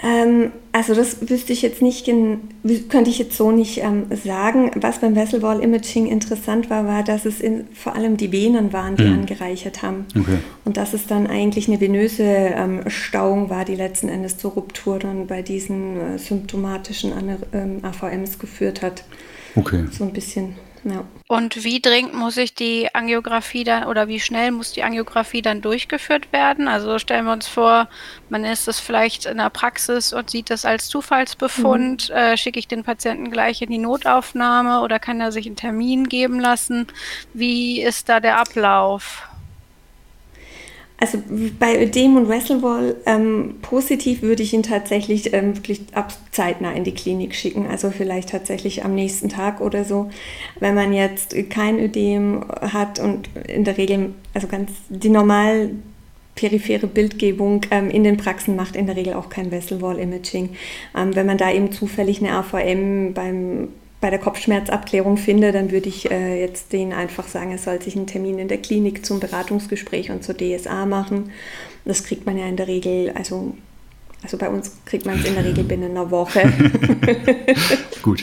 Ähm, 0.00 0.52
also 0.70 0.94
das 0.94 1.28
wüsste 1.28 1.52
ich 1.52 1.60
jetzt 1.60 1.82
nicht, 1.82 2.06
könnte 2.06 3.10
ich 3.10 3.18
jetzt 3.18 3.36
so 3.36 3.50
nicht 3.50 3.78
ähm, 3.78 4.06
sagen. 4.24 4.70
Was 4.76 5.00
beim 5.00 5.16
Vessel 5.16 5.42
Wall 5.42 5.60
Imaging 5.60 6.06
interessant 6.06 6.70
war, 6.70 6.86
war, 6.86 7.02
dass 7.02 7.24
es 7.24 7.40
in, 7.40 7.66
vor 7.74 7.96
allem 7.96 8.16
die 8.16 8.30
Venen 8.30 8.72
waren, 8.72 8.96
die 8.96 9.04
mhm. 9.04 9.20
angereichert 9.20 9.82
haben. 9.82 10.06
Okay. 10.18 10.38
Und 10.64 10.76
dass 10.76 10.94
es 10.94 11.08
dann 11.08 11.26
eigentlich 11.26 11.68
eine 11.68 11.80
venöse 11.80 12.22
ähm, 12.22 12.82
Stauung 12.86 13.50
war, 13.50 13.64
die 13.64 13.74
letzten 13.74 14.08
Endes 14.08 14.38
zur 14.38 14.52
Ruptur 14.52 15.00
dann 15.00 15.26
bei 15.26 15.42
diesen 15.42 15.96
äh, 16.00 16.18
symptomatischen 16.18 17.12
AVMs 17.82 18.32
ähm, 18.34 18.38
geführt 18.38 18.82
hat. 18.82 19.04
Okay. 19.56 19.84
So 19.90 20.04
ein 20.04 20.12
bisschen 20.12 20.54
ja. 20.84 21.04
Und 21.26 21.64
wie 21.64 21.80
dringend 21.80 22.14
muss 22.14 22.36
ich 22.36 22.54
die 22.54 22.94
Angiografie 22.94 23.64
dann 23.64 23.84
oder 23.84 24.08
wie 24.08 24.20
schnell 24.20 24.50
muss 24.50 24.72
die 24.72 24.82
Angiografie 24.82 25.42
dann 25.42 25.60
durchgeführt 25.60 26.32
werden? 26.32 26.68
Also 26.68 26.98
stellen 26.98 27.26
wir 27.26 27.32
uns 27.32 27.46
vor, 27.46 27.88
man 28.28 28.44
ist 28.44 28.68
es 28.68 28.80
vielleicht 28.80 29.26
in 29.26 29.38
der 29.38 29.50
Praxis 29.50 30.12
und 30.12 30.30
sieht 30.30 30.50
das 30.50 30.64
als 30.64 30.88
Zufallsbefund. 30.88 32.10
Mhm. 32.10 32.16
Äh, 32.16 32.36
schicke 32.36 32.58
ich 32.58 32.68
den 32.68 32.82
Patienten 32.82 33.30
gleich 33.30 33.62
in 33.62 33.70
die 33.70 33.78
Notaufnahme 33.78 34.80
oder 34.80 34.98
kann 34.98 35.20
er 35.20 35.32
sich 35.32 35.46
einen 35.46 35.56
Termin 35.56 36.08
geben 36.08 36.40
lassen? 36.40 36.86
Wie 37.32 37.82
ist 37.82 38.08
da 38.08 38.20
der 38.20 38.38
Ablauf? 38.38 39.27
Also 41.00 41.22
bei 41.60 41.80
Ödem 41.80 42.16
und 42.16 42.28
Wrestlewall 42.28 42.96
ähm, 43.06 43.56
positiv 43.62 44.22
würde 44.22 44.42
ich 44.42 44.52
ihn 44.52 44.64
tatsächlich 44.64 45.32
ähm, 45.32 45.56
wirklich 45.56 45.80
ab 45.92 46.12
zeitnah 46.32 46.72
in 46.72 46.82
die 46.82 46.94
Klinik 46.94 47.36
schicken. 47.36 47.68
Also 47.68 47.90
vielleicht 47.90 48.30
tatsächlich 48.30 48.84
am 48.84 48.96
nächsten 48.96 49.28
Tag 49.28 49.60
oder 49.60 49.84
so. 49.84 50.10
Wenn 50.58 50.74
man 50.74 50.92
jetzt 50.92 51.36
kein 51.50 51.78
Ödem 51.78 52.44
hat 52.60 52.98
und 52.98 53.30
in 53.46 53.62
der 53.62 53.78
Regel, 53.78 54.12
also 54.34 54.48
ganz 54.48 54.72
die 54.88 55.08
normal 55.08 55.70
periphere 56.34 56.86
Bildgebung 56.86 57.62
ähm, 57.70 57.90
in 57.90 58.04
den 58.04 58.16
Praxen 58.16 58.56
macht 58.56 58.74
in 58.74 58.86
der 58.86 58.96
Regel 58.96 59.14
auch 59.14 59.28
kein 59.28 59.50
Wall 59.52 59.98
Imaging. 59.98 60.50
Ähm, 60.96 61.14
wenn 61.14 61.26
man 61.26 61.38
da 61.38 61.52
eben 61.52 61.70
zufällig 61.70 62.20
eine 62.20 62.32
AVM 62.32 63.12
beim 63.12 63.68
bei 64.00 64.10
der 64.10 64.18
Kopfschmerzabklärung 64.18 65.16
finde, 65.16 65.50
dann 65.50 65.72
würde 65.72 65.88
ich 65.88 66.10
äh, 66.10 66.40
jetzt 66.40 66.72
denen 66.72 66.92
einfach 66.92 67.26
sagen, 67.26 67.50
er 67.50 67.58
soll 67.58 67.82
sich 67.82 67.96
einen 67.96 68.06
Termin 68.06 68.38
in 68.38 68.48
der 68.48 68.58
Klinik 68.58 69.04
zum 69.04 69.18
Beratungsgespräch 69.18 70.10
und 70.10 70.22
zur 70.22 70.36
DSA 70.36 70.86
machen. 70.86 71.32
Das 71.84 72.04
kriegt 72.04 72.24
man 72.24 72.38
ja 72.38 72.46
in 72.46 72.56
der 72.56 72.68
Regel, 72.68 73.12
also, 73.16 73.54
also 74.22 74.36
bei 74.36 74.48
uns 74.48 74.72
kriegt 74.84 75.04
man 75.04 75.18
es 75.18 75.24
in 75.24 75.34
der 75.34 75.44
Regel 75.44 75.64
binnen 75.64 75.90
einer 75.90 76.10
Woche. 76.10 76.40
Gut. 78.02 78.22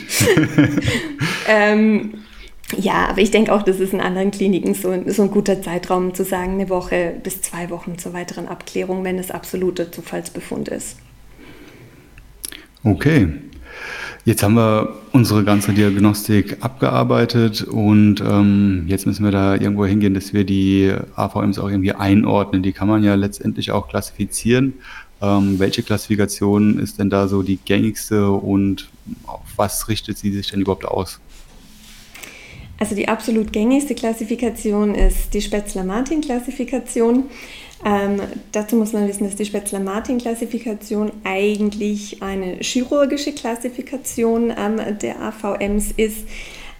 ähm, 1.48 2.24
ja, 2.76 3.08
aber 3.08 3.20
ich 3.20 3.30
denke 3.30 3.52
auch, 3.52 3.62
das 3.62 3.78
ist 3.78 3.92
in 3.92 4.00
anderen 4.00 4.30
Kliniken 4.30 4.74
so, 4.74 4.94
so 5.06 5.22
ein 5.22 5.30
guter 5.30 5.62
Zeitraum 5.62 6.14
zu 6.14 6.24
sagen, 6.24 6.52
eine 6.52 6.68
Woche 6.68 7.14
bis 7.22 7.42
zwei 7.42 7.70
Wochen 7.70 7.98
zur 7.98 8.12
weiteren 8.12 8.48
Abklärung, 8.48 9.04
wenn 9.04 9.18
es 9.18 9.30
absoluter 9.30 9.92
Zufallsbefund 9.92 10.68
ist. 10.68 10.96
Okay. 12.82 13.28
Jetzt 14.26 14.42
haben 14.42 14.54
wir 14.54 14.92
unsere 15.12 15.44
ganze 15.44 15.72
Diagnostik 15.72 16.56
abgearbeitet 16.58 17.62
und 17.62 18.20
ähm, 18.20 18.84
jetzt 18.88 19.06
müssen 19.06 19.24
wir 19.24 19.30
da 19.30 19.54
irgendwo 19.54 19.86
hingehen, 19.86 20.14
dass 20.14 20.32
wir 20.32 20.42
die 20.42 20.92
AVMs 21.14 21.60
auch 21.60 21.70
irgendwie 21.70 21.92
einordnen. 21.92 22.64
Die 22.64 22.72
kann 22.72 22.88
man 22.88 23.04
ja 23.04 23.14
letztendlich 23.14 23.70
auch 23.70 23.86
klassifizieren. 23.86 24.74
Ähm, 25.22 25.60
welche 25.60 25.84
Klassifikation 25.84 26.80
ist 26.80 26.98
denn 26.98 27.08
da 27.08 27.28
so 27.28 27.44
die 27.44 27.58
gängigste 27.64 28.32
und 28.32 28.88
auf 29.28 29.42
was 29.54 29.86
richtet 29.86 30.18
sie 30.18 30.32
sich 30.32 30.50
denn 30.50 30.60
überhaupt 30.60 30.86
aus? 30.86 31.20
Also 32.80 32.96
die 32.96 33.06
absolut 33.06 33.52
gängigste 33.52 33.94
Klassifikation 33.94 34.96
ist 34.96 35.34
die 35.34 35.40
Spätzler-Martin-Klassifikation. 35.40 37.26
Ähm, 37.84 38.20
dazu 38.52 38.76
muss 38.76 38.92
man 38.92 39.06
wissen, 39.06 39.24
dass 39.24 39.36
die 39.36 39.44
Spätzler-Martin-Klassifikation 39.44 41.12
eigentlich 41.24 42.22
eine 42.22 42.56
chirurgische 42.60 43.32
Klassifikation 43.32 44.52
ähm, 44.56 44.80
der 44.98 45.20
AVMs 45.20 45.92
ist. 45.96 46.26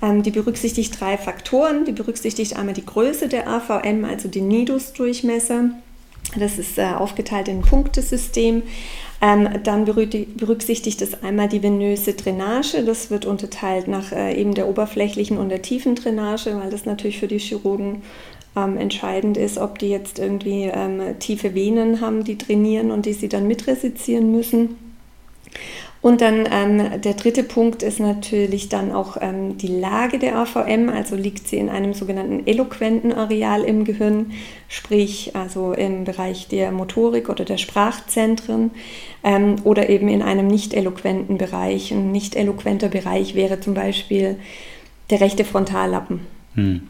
Ähm, 0.03 0.23
die 0.23 0.31
berücksichtigt 0.31 0.99
drei 0.99 1.19
Faktoren. 1.19 1.85
Die 1.85 1.93
berücksichtigt 1.93 2.57
einmal 2.57 2.75
die 2.75 2.87
Größe 2.87 3.29
der 3.29 3.49
AVM, 3.49 4.05
also 4.05 4.29
den 4.29 4.49
Nidus-Durchmesser. 4.49 5.71
Das 6.38 6.59
ist 6.59 6.76
äh, 6.79 6.85
aufgeteilt 6.85 7.49
in 7.49 7.59
ein 7.59 7.62
Punktesystem. 7.62 8.62
Ähm, 9.23 9.49
dann 9.62 9.85
berücksichtigt 9.85 11.00
es 11.00 11.23
einmal 11.23 11.49
die 11.49 11.62
venöse 11.62 12.12
Drainage. 12.15 12.83
Das 12.85 13.11
wird 13.11 13.25
unterteilt 13.25 13.88
nach 13.88 14.12
äh, 14.12 14.38
eben 14.38 14.55
der 14.55 14.69
oberflächlichen 14.69 15.38
und 15.38 15.49
der 15.49 15.62
tiefen 15.62 15.95
Drainage, 15.95 16.59
weil 16.59 16.71
das 16.71 16.85
natürlich 16.85 17.19
für 17.19 17.29
die 17.29 17.38
Chirurgen 17.38 18.03
ähm, 18.57 18.77
entscheidend 18.77 19.37
ist, 19.37 19.59
ob 19.59 19.79
die 19.79 19.89
jetzt 19.89 20.19
irgendwie 20.19 20.65
ähm, 20.65 21.01
tiefe 21.19 21.55
Venen 21.55 22.01
haben, 22.01 22.25
die 22.25 22.39
trainieren 22.39 22.91
und 22.91 23.07
die 23.07 23.13
sie 23.13 23.29
dann 23.29 23.47
mitresizieren 23.47 24.33
müssen. 24.33 24.77
Und 26.07 26.21
dann 26.21 26.47
ähm, 26.53 27.01
der 27.01 27.15
dritte 27.15 27.43
Punkt 27.43 27.83
ist 27.83 27.99
natürlich 27.99 28.69
dann 28.69 28.93
auch 28.93 29.17
ähm, 29.21 29.59
die 29.59 29.67
Lage 29.67 30.21
der 30.21 30.37
AVM, 30.37 30.89
also 30.89 31.17
liegt 31.17 31.49
sie 31.49 31.57
in 31.57 31.69
einem 31.69 31.95
sogenannten 31.95 32.47
eloquenten 32.47 33.13
Areal 33.13 33.65
im 33.65 33.85
Gehirn, 33.85 34.31
sprich 34.69 35.35
also 35.35 35.73
im 35.73 36.05
Bereich 36.05 36.47
der 36.47 36.71
Motorik 36.71 37.29
oder 37.29 37.45
der 37.45 37.57
Sprachzentren 37.57 38.71
ähm, 39.25 39.57
oder 39.65 39.89
eben 39.89 40.09
in 40.09 40.23
einem 40.23 40.47
nicht 40.47 40.75
eloquenten 40.75 41.39
Bereich. 41.39 41.91
Ein 41.91 42.13
nicht 42.13 42.37
eloquenter 42.37 42.89
Bereich 42.89 43.35
wäre 43.35 43.59
zum 43.59 43.75
Beispiel 43.75 44.37
der 45.11 45.21
rechte 45.21 45.45
Frontallappen. 45.45 46.36
Hm. 46.57 46.81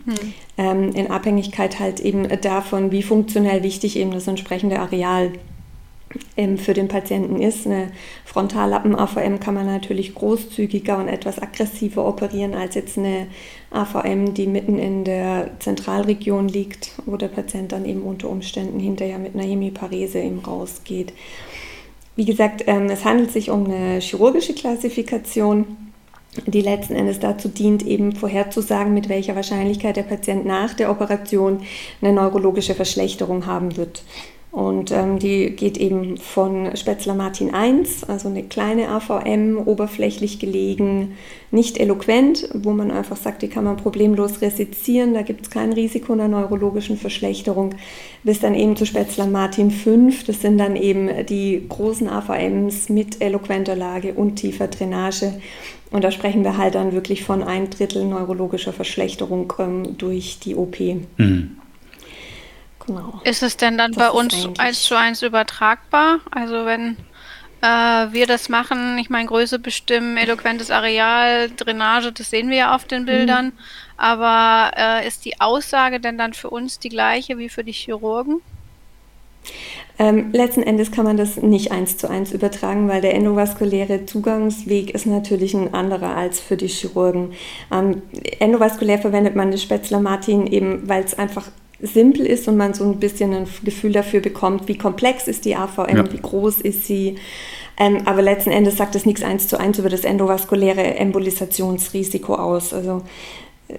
Ähm, 0.56 0.92
in 0.92 1.10
Abhängigkeit 1.10 1.80
halt 1.80 2.00
eben 2.00 2.28
davon, 2.40 2.92
wie 2.92 3.02
funktionell 3.02 3.62
wichtig 3.62 3.96
eben 3.96 4.12
das 4.12 4.28
entsprechende 4.28 4.78
Areal 4.78 5.32
ähm, 6.36 6.56
für 6.56 6.72
den 6.72 6.86
Patienten 6.86 7.42
ist. 7.42 7.66
Eine 7.66 7.90
Frontallappen-AVM 8.24 9.40
kann 9.40 9.54
man 9.54 9.66
natürlich 9.66 10.14
großzügiger 10.14 10.98
und 10.98 11.08
etwas 11.08 11.42
aggressiver 11.42 12.06
operieren 12.06 12.54
als 12.54 12.76
jetzt 12.76 12.96
eine 12.96 13.26
AVM, 13.72 14.34
die 14.34 14.46
mitten 14.46 14.78
in 14.78 15.02
der 15.02 15.50
Zentralregion 15.58 16.48
liegt, 16.48 16.92
wo 17.04 17.16
der 17.16 17.28
Patient 17.28 17.72
dann 17.72 17.84
eben 17.84 18.02
unter 18.02 18.28
Umständen 18.28 18.78
hinterher 18.78 19.18
mit 19.18 19.34
einer 19.34 19.44
Hemiparese 19.44 20.20
eben 20.20 20.38
rausgeht. 20.38 21.12
Wie 22.14 22.24
gesagt, 22.24 22.62
ähm, 22.68 22.86
es 22.88 23.04
handelt 23.04 23.32
sich 23.32 23.50
um 23.50 23.64
eine 23.64 23.98
chirurgische 23.98 24.54
Klassifikation 24.54 25.85
die 26.46 26.60
letzten 26.60 26.94
Endes 26.94 27.20
dazu 27.20 27.48
dient, 27.48 27.84
eben 27.84 28.14
vorherzusagen, 28.14 28.92
mit 28.94 29.08
welcher 29.08 29.36
Wahrscheinlichkeit 29.36 29.96
der 29.96 30.02
Patient 30.02 30.44
nach 30.44 30.74
der 30.74 30.90
Operation 30.90 31.62
eine 32.02 32.12
neurologische 32.12 32.74
Verschlechterung 32.74 33.46
haben 33.46 33.76
wird. 33.76 34.02
Und 34.56 34.90
ähm, 34.90 35.18
die 35.18 35.50
geht 35.50 35.76
eben 35.76 36.16
von 36.16 36.74
Spätzler-Martin 36.74 37.52
1, 37.52 38.04
also 38.04 38.30
eine 38.30 38.42
kleine 38.42 38.88
AVM, 38.88 39.58
oberflächlich 39.58 40.38
gelegen, 40.38 41.12
nicht 41.50 41.76
eloquent, 41.76 42.48
wo 42.54 42.72
man 42.72 42.90
einfach 42.90 43.18
sagt, 43.18 43.42
die 43.42 43.48
kann 43.48 43.64
man 43.64 43.76
problemlos 43.76 44.40
resizieren, 44.40 45.12
da 45.12 45.20
gibt 45.20 45.42
es 45.42 45.50
kein 45.50 45.74
Risiko 45.74 46.14
einer 46.14 46.28
neurologischen 46.28 46.96
Verschlechterung, 46.96 47.74
bis 48.24 48.40
dann 48.40 48.54
eben 48.54 48.76
zu 48.76 48.86
Spätzler-Martin 48.86 49.70
5, 49.70 50.24
das 50.24 50.40
sind 50.40 50.56
dann 50.56 50.74
eben 50.74 51.10
die 51.26 51.62
großen 51.68 52.08
AVMs 52.08 52.88
mit 52.88 53.20
eloquenter 53.20 53.76
Lage 53.76 54.14
und 54.14 54.36
tiefer 54.36 54.68
Drainage. 54.68 55.34
Und 55.90 56.02
da 56.02 56.10
sprechen 56.10 56.44
wir 56.44 56.56
halt 56.56 56.76
dann 56.76 56.92
wirklich 56.92 57.24
von 57.24 57.42
ein 57.42 57.68
Drittel 57.68 58.06
neurologischer 58.06 58.72
Verschlechterung 58.72 59.52
ähm, 59.58 59.98
durch 59.98 60.38
die 60.38 60.54
OP. 60.54 60.80
Mhm. 61.18 61.58
Genau. 62.86 63.20
Ist 63.24 63.42
es 63.42 63.56
denn 63.56 63.76
dann 63.78 63.92
das 63.92 63.98
bei 63.98 64.10
uns 64.10 64.48
eins 64.58 64.82
zu 64.84 64.96
eins 64.96 65.22
übertragbar? 65.22 66.20
Also 66.30 66.64
wenn 66.66 66.96
äh, 67.62 67.66
wir 68.12 68.26
das 68.26 68.48
machen, 68.48 68.98
ich 68.98 69.10
meine 69.10 69.26
Größe 69.26 69.58
bestimmen, 69.58 70.16
eloquentes 70.16 70.70
Areal, 70.70 71.50
Drainage, 71.50 72.12
das 72.12 72.30
sehen 72.30 72.50
wir 72.50 72.56
ja 72.56 72.74
auf 72.74 72.84
den 72.84 73.06
Bildern. 73.06 73.46
Mhm. 73.46 73.52
Aber 73.96 74.72
äh, 74.76 75.06
ist 75.06 75.24
die 75.24 75.40
Aussage 75.40 76.00
denn 76.00 76.18
dann 76.18 76.32
für 76.32 76.50
uns 76.50 76.78
die 76.78 76.90
gleiche 76.90 77.38
wie 77.38 77.48
für 77.48 77.64
die 77.64 77.72
Chirurgen? 77.72 78.40
Ähm, 79.98 80.32
letzten 80.32 80.62
Endes 80.62 80.90
kann 80.90 81.06
man 81.06 81.16
das 81.16 81.36
nicht 81.36 81.72
eins 81.72 81.96
zu 81.96 82.10
eins 82.10 82.32
übertragen, 82.32 82.88
weil 82.88 83.00
der 83.00 83.14
endovaskuläre 83.14 84.04
Zugangsweg 84.04 84.90
ist 84.90 85.06
natürlich 85.06 85.54
ein 85.54 85.72
anderer 85.72 86.16
als 86.16 86.40
für 86.40 86.56
die 86.56 86.68
Chirurgen. 86.68 87.32
Ähm, 87.72 88.02
endovaskulär 88.38 88.98
verwendet 88.98 89.36
man 89.36 89.50
das 89.50 89.62
Spätzler-Martin 89.62 90.46
eben, 90.48 90.88
weil 90.88 91.04
es 91.04 91.18
einfach 91.18 91.48
simpel 91.80 92.24
ist 92.26 92.48
und 92.48 92.56
man 92.56 92.74
so 92.74 92.84
ein 92.84 92.98
bisschen 92.98 93.32
ein 93.34 93.46
Gefühl 93.64 93.92
dafür 93.92 94.20
bekommt, 94.20 94.68
wie 94.68 94.78
komplex 94.78 95.28
ist 95.28 95.44
die 95.44 95.56
AVM, 95.56 95.96
ja. 95.96 96.12
wie 96.12 96.18
groß 96.18 96.60
ist 96.60 96.86
sie. 96.86 97.16
Ähm, 97.78 98.02
aber 98.06 98.22
letzten 98.22 98.50
Endes 98.50 98.76
sagt 98.76 98.94
es 98.94 99.04
nichts 99.04 99.22
eins 99.22 99.48
zu 99.48 99.58
eins 99.58 99.78
über 99.78 99.90
das 99.90 100.04
endovaskuläre 100.04 100.96
Embolisationsrisiko 100.96 102.34
aus. 102.34 102.72
Also 102.72 103.02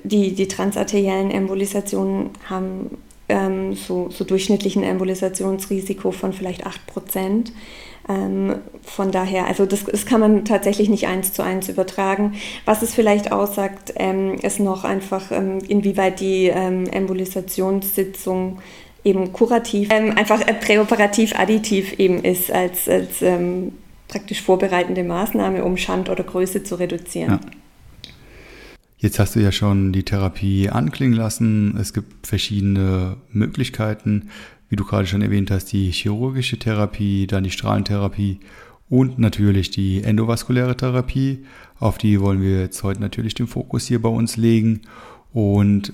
die, 0.03 0.33
die 0.33 0.47
transarteriellen 0.47 1.31
Embolisationen 1.31 2.31
haben 2.47 2.97
ähm, 3.29 3.73
so, 3.73 4.09
so 4.09 4.23
durchschnittlichen 4.23 4.83
Embolisationsrisiko 4.83 6.11
von 6.11 6.33
vielleicht 6.33 6.65
8 6.65 6.85
Prozent. 6.87 7.51
Ähm, 8.09 8.55
von 8.83 9.11
daher, 9.11 9.47
also 9.47 9.65
das, 9.65 9.83
das 9.83 10.05
kann 10.05 10.21
man 10.21 10.45
tatsächlich 10.45 10.89
nicht 10.89 11.07
eins 11.07 11.33
zu 11.33 11.43
eins 11.43 11.67
übertragen. 11.69 12.33
Was 12.65 12.81
es 12.81 12.93
vielleicht 12.93 13.31
aussagt, 13.31 13.93
ähm, 13.97 14.35
ist 14.41 14.59
noch 14.59 14.83
einfach, 14.83 15.31
ähm, 15.31 15.59
inwieweit 15.67 16.19
die 16.19 16.49
Embolisationssitzung 16.49 18.59
eben 19.03 19.33
kurativ, 19.33 19.91
einfach 19.91 20.43
präoperativ 20.59 21.37
additiv 21.37 21.99
eben 21.99 22.23
ist 22.23 22.51
als, 22.51 22.89
als 22.89 23.23
praktisch 24.07 24.41
vorbereitende 24.41 25.03
Maßnahme, 25.03 25.63
um 25.63 25.77
Schand 25.77 26.09
oder 26.09 26.23
Größe 26.23 26.63
zu 26.63 26.75
reduzieren. 26.75 27.31
Ja. 27.31 27.39
Jetzt 28.99 29.19
hast 29.19 29.35
du 29.35 29.39
ja 29.39 29.51
schon 29.51 29.93
die 29.93 30.03
Therapie 30.03 30.69
anklingen 30.69 31.15
lassen. 31.15 31.77
Es 31.79 31.93
gibt 31.93 32.25
verschiedene 32.25 33.17
Möglichkeiten, 33.31 34.29
wie 34.69 34.75
du 34.75 34.83
gerade 34.85 35.07
schon 35.07 35.21
erwähnt 35.21 35.51
hast, 35.51 35.71
die 35.71 35.91
chirurgische 35.91 36.59
Therapie, 36.59 37.27
dann 37.27 37.43
die 37.43 37.51
Strahlentherapie 37.51 38.39
und 38.89 39.19
natürlich 39.19 39.71
die 39.71 40.03
endovaskuläre 40.03 40.77
Therapie. 40.77 41.45
Auf 41.79 41.97
die 41.97 42.19
wollen 42.19 42.41
wir 42.41 42.61
jetzt 42.61 42.83
heute 42.83 43.01
natürlich 43.01 43.33
den 43.33 43.47
Fokus 43.47 43.87
hier 43.87 44.01
bei 44.01 44.09
uns 44.09 44.37
legen. 44.37 44.81
Und 45.33 45.91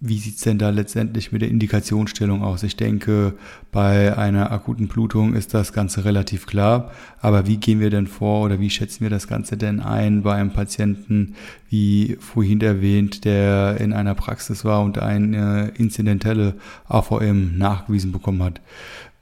wie 0.00 0.18
sieht 0.18 0.36
es 0.36 0.42
denn 0.42 0.58
da 0.58 0.70
letztendlich 0.70 1.32
mit 1.32 1.40
der 1.40 1.48
Indikationsstellung 1.48 2.42
aus? 2.42 2.62
Ich 2.62 2.76
denke, 2.76 3.34
bei 3.72 4.16
einer 4.16 4.52
akuten 4.52 4.86
Blutung 4.86 5.34
ist 5.34 5.54
das 5.54 5.72
Ganze 5.72 6.04
relativ 6.04 6.46
klar. 6.46 6.90
Aber 7.20 7.46
wie 7.46 7.56
gehen 7.56 7.80
wir 7.80 7.90
denn 7.90 8.06
vor 8.06 8.44
oder 8.44 8.60
wie 8.60 8.68
schätzen 8.68 9.00
wir 9.00 9.10
das 9.10 9.28
Ganze 9.28 9.56
denn 9.56 9.80
ein 9.80 10.22
bei 10.22 10.34
einem 10.34 10.50
Patienten, 10.50 11.34
wie 11.70 12.18
vorhin 12.20 12.60
erwähnt, 12.60 13.24
der 13.24 13.80
in 13.80 13.92
einer 13.92 14.14
Praxis 14.14 14.64
war 14.64 14.82
und 14.82 14.98
eine 14.98 15.72
inzidentelle 15.76 16.54
AVM 16.86 17.56
nachgewiesen 17.56 18.12
bekommen 18.12 18.42
hat? 18.42 18.60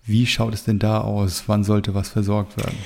Wie 0.04 0.26
schaut 0.26 0.52
es 0.52 0.64
denn 0.64 0.80
da 0.80 1.00
aus? 1.00 1.44
Wann 1.46 1.62
sollte 1.62 1.94
was 1.94 2.08
versorgt 2.08 2.56
werden? 2.56 2.78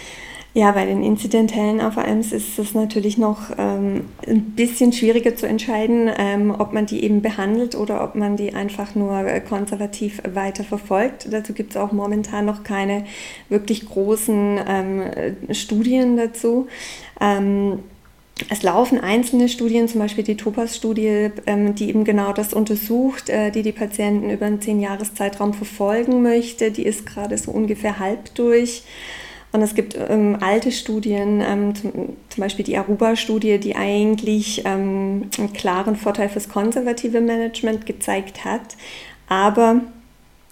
Ja, 0.57 0.73
bei 0.73 0.87
den 0.87 1.03
inzidentellen 1.03 1.83
AVMs 1.83 2.33
ist 2.33 2.59
es 2.59 2.73
natürlich 2.73 3.19
noch 3.19 3.51
ähm, 3.59 4.07
ein 4.27 4.41
bisschen 4.53 4.91
schwieriger 4.91 5.37
zu 5.37 5.47
entscheiden, 5.47 6.11
ähm, 6.17 6.51
ob 6.51 6.73
man 6.73 6.87
die 6.87 7.05
eben 7.05 7.21
behandelt 7.21 7.75
oder 7.75 8.03
ob 8.03 8.15
man 8.15 8.39
die 8.39 8.55
einfach 8.55 8.95
nur 8.95 9.19
äh, 9.19 9.43
konservativ 9.43 10.23
weiter 10.33 10.65
verfolgt. 10.65 11.29
Dazu 11.31 11.53
gibt 11.53 11.73
es 11.73 11.77
auch 11.77 11.93
momentan 11.93 12.47
noch 12.47 12.65
keine 12.65 13.05
wirklich 13.51 13.87
großen 13.87 14.59
ähm, 14.67 15.03
Studien 15.51 16.17
dazu. 16.17 16.69
Ähm, 17.21 17.81
es 18.49 18.63
laufen 18.63 18.99
einzelne 18.99 19.51
Studien, 19.51 19.89
zum 19.89 20.01
Beispiel 20.01 20.25
die 20.25 20.39
Topaz-Studie, 20.39 21.33
ähm, 21.47 21.75
die 21.75 21.91
eben 21.91 22.05
genau 22.05 22.33
das 22.33 22.55
untersucht, 22.55 23.29
äh, 23.29 23.51
die 23.51 23.61
die 23.61 23.73
Patienten 23.73 24.31
über 24.31 24.47
einen 24.47 24.63
Zehn-Jahres-Zeitraum 24.63 25.53
verfolgen 25.53 26.23
möchte. 26.23 26.71
Die 26.71 26.87
ist 26.87 27.05
gerade 27.05 27.37
so 27.37 27.51
ungefähr 27.51 27.99
halb 27.99 28.35
durch. 28.35 28.85
Und 29.57 29.63
es 29.63 29.75
gibt 29.75 29.97
ähm, 30.11 30.37
alte 30.43 30.71
Studien, 30.71 31.41
ähm, 31.41 31.75
zum, 31.75 31.93
zum, 32.29 32.43
Beispiel 32.43 32.63
die 32.63 32.77
Aruba-Studie, 32.77 33.59
die 33.59 33.75
eigentlich 33.75 34.67
ähm, 34.67 35.31
einen 35.39 35.53
klaren 35.55 35.97
Vorteil 35.97 36.29
fürs 36.29 36.51
konservative 36.51 37.23
Management 37.23 37.87
gezeigt 37.87 38.45
hat. 38.45 38.77
Aber 39.31 39.81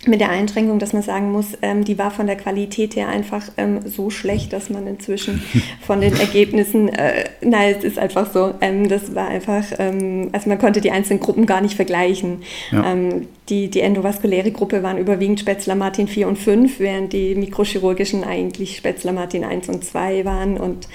mit 0.09 0.21
der 0.21 0.31
Einschränkung, 0.31 0.79
dass 0.79 0.93
man 0.93 1.03
sagen 1.03 1.33
muss, 1.33 1.47
ähm, 1.63 1.85
die 1.85 1.99
war 1.99 2.11
von 2.11 2.27
der 2.27 2.37
Qualität 2.37 2.97
her 2.97 3.09
einfach 3.09 3.43
ähm, 3.57 3.81
so 3.85 4.11
schlecht, 4.11 4.53
dass 4.53 4.71
man 4.71 4.87
inzwischen 4.87 5.43
von 5.81 6.01
den 6.01 6.15
Ergebnissen, 6.15 6.89
äh, 6.89 7.25
nein, 7.41 7.75
es 7.79 7.85
ist 7.85 7.99
einfach 7.99 8.33
so, 8.33 8.55
ähm, 8.61 8.89
das 8.89 9.15
war 9.15 9.29
einfach, 9.29 9.65
ähm, 9.79 10.31
also 10.33 10.49
man 10.49 10.59
konnte 10.59 10.81
die 10.81 10.91
einzelnen 10.91 11.21
Gruppen 11.21 11.47
gar 11.47 11.61
nicht 11.61 11.75
vergleichen. 11.75 12.43
Ja. 12.71 12.93
Ähm, 12.93 13.29
die, 13.49 13.69
die 13.69 13.81
endovaskuläre 13.81 14.53
Gruppe 14.53 14.83
waren 14.83 14.99
überwiegend 14.99 15.41
Spätzler 15.41 15.75
Martin 15.75 16.09
4 16.09 16.29
und 16.29 16.39
5, 16.39 16.81
während 16.81 17.13
die 17.13 17.35
mikrochirurgischen 17.35 18.25
eigentlich 18.25 18.77
Spätzler 18.77 19.13
Martin 19.13 19.45
1 19.45 19.69
und 19.69 19.85
2 19.85 20.25
waren 20.25 20.57
und 20.57 20.89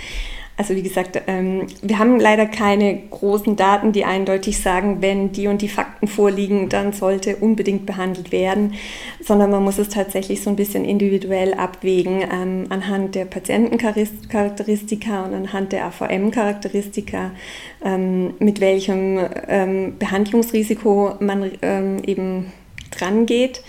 also 0.60 0.76
wie 0.76 0.84
gesagt, 0.84 1.22
ähm, 1.28 1.68
wir 1.82 2.00
haben 2.00 2.20
leider 2.20 2.46
keine 2.46 3.04
großen 3.10 3.56
Daten, 3.56 3.94
die 3.94 4.04
eindeutig 4.04 4.60
sagen, 4.60 5.02
wenn 5.02 5.32
die 5.32 5.48
und 5.48 5.62
die 5.62 5.70
Fakten 5.70 6.06
vorliegen, 6.06 6.68
dann 6.68 6.92
sollte 6.92 7.38
unbedingt 7.38 7.86
behandelt 7.86 8.34
werden, 8.34 8.74
sondern 9.24 9.52
man 9.52 9.64
muss 9.64 9.78
es 9.78 9.88
tatsächlich 9.88 10.44
so 10.44 10.50
ein 10.50 10.58
bisschen 10.58 10.84
individuell 10.84 11.54
abwägen 11.54 12.24
ähm, 12.30 12.66
anhand 12.68 13.16
der 13.16 13.24
Patientencharakteristika 13.24 15.24
und 15.24 15.34
anhand 15.34 15.72
der 15.72 15.86
AVM-Charakteristika, 15.86 17.32
ähm, 17.86 18.34
mit 18.40 18.60
welchem 18.60 19.18
ähm, 19.48 19.98
Behandlungsrisiko 19.98 21.14
man 21.22 21.52
ähm, 21.62 22.02
eben 22.06 22.52
dran 22.92 23.26
geht. 23.26 23.62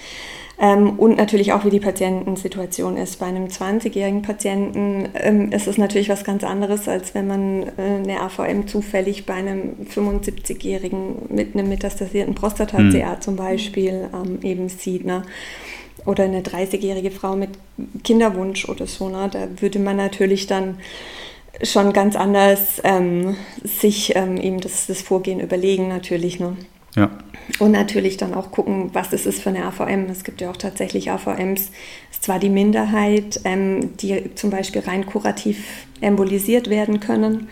Ähm, 0.62 0.98
und 0.98 1.16
natürlich 1.16 1.54
auch, 1.54 1.64
wie 1.64 1.70
die 1.70 1.80
Patientensituation 1.80 2.98
ist. 2.98 3.18
Bei 3.18 3.26
einem 3.26 3.46
20-jährigen 3.46 4.20
Patienten 4.20 5.08
ähm, 5.14 5.52
ist 5.52 5.66
es 5.66 5.78
natürlich 5.78 6.10
was 6.10 6.22
ganz 6.22 6.44
anderes, 6.44 6.86
als 6.86 7.14
wenn 7.14 7.26
man 7.26 7.62
äh, 7.62 7.70
eine 7.78 8.20
AVM 8.20 8.68
zufällig 8.68 9.24
bei 9.24 9.34
einem 9.34 9.86
75-jährigen 9.90 11.30
mit 11.30 11.54
einem 11.54 11.70
metastasierten 11.70 12.34
Prostata-CA 12.34 13.14
mhm. 13.14 13.20
zum 13.20 13.36
Beispiel 13.36 14.10
ähm, 14.12 14.38
eben 14.42 14.68
sieht. 14.68 15.06
Ne? 15.06 15.22
Oder 16.04 16.24
eine 16.24 16.42
30-jährige 16.42 17.10
Frau 17.10 17.36
mit 17.36 17.50
Kinderwunsch 18.04 18.68
oder 18.68 18.86
so. 18.86 19.08
Ne? 19.08 19.30
Da 19.32 19.48
würde 19.62 19.78
man 19.78 19.96
natürlich 19.96 20.46
dann 20.46 20.76
schon 21.62 21.94
ganz 21.94 22.16
anders 22.16 22.82
ähm, 22.84 23.34
sich 23.64 24.14
ähm, 24.14 24.36
eben 24.36 24.60
das, 24.60 24.86
das 24.86 25.00
Vorgehen 25.00 25.40
überlegen 25.40 25.88
natürlich. 25.88 26.38
Ne? 26.38 26.58
Ja. 26.96 27.10
Und 27.58 27.72
natürlich 27.72 28.16
dann 28.16 28.34
auch 28.34 28.50
gucken, 28.50 28.90
was 28.92 29.12
ist 29.12 29.26
es 29.26 29.40
für 29.40 29.50
eine 29.50 29.64
AVM. 29.64 30.06
Es 30.10 30.24
gibt 30.24 30.40
ja 30.40 30.50
auch 30.50 30.56
tatsächlich 30.56 31.10
AVMs, 31.10 31.70
ist 32.10 32.24
zwar 32.24 32.38
die 32.38 32.48
Minderheit, 32.48 33.40
ähm, 33.44 33.96
die 33.96 34.34
zum 34.34 34.50
Beispiel 34.50 34.82
rein 34.82 35.06
kurativ 35.06 35.86
embolisiert 36.00 36.70
werden 36.70 37.00
können. 37.00 37.48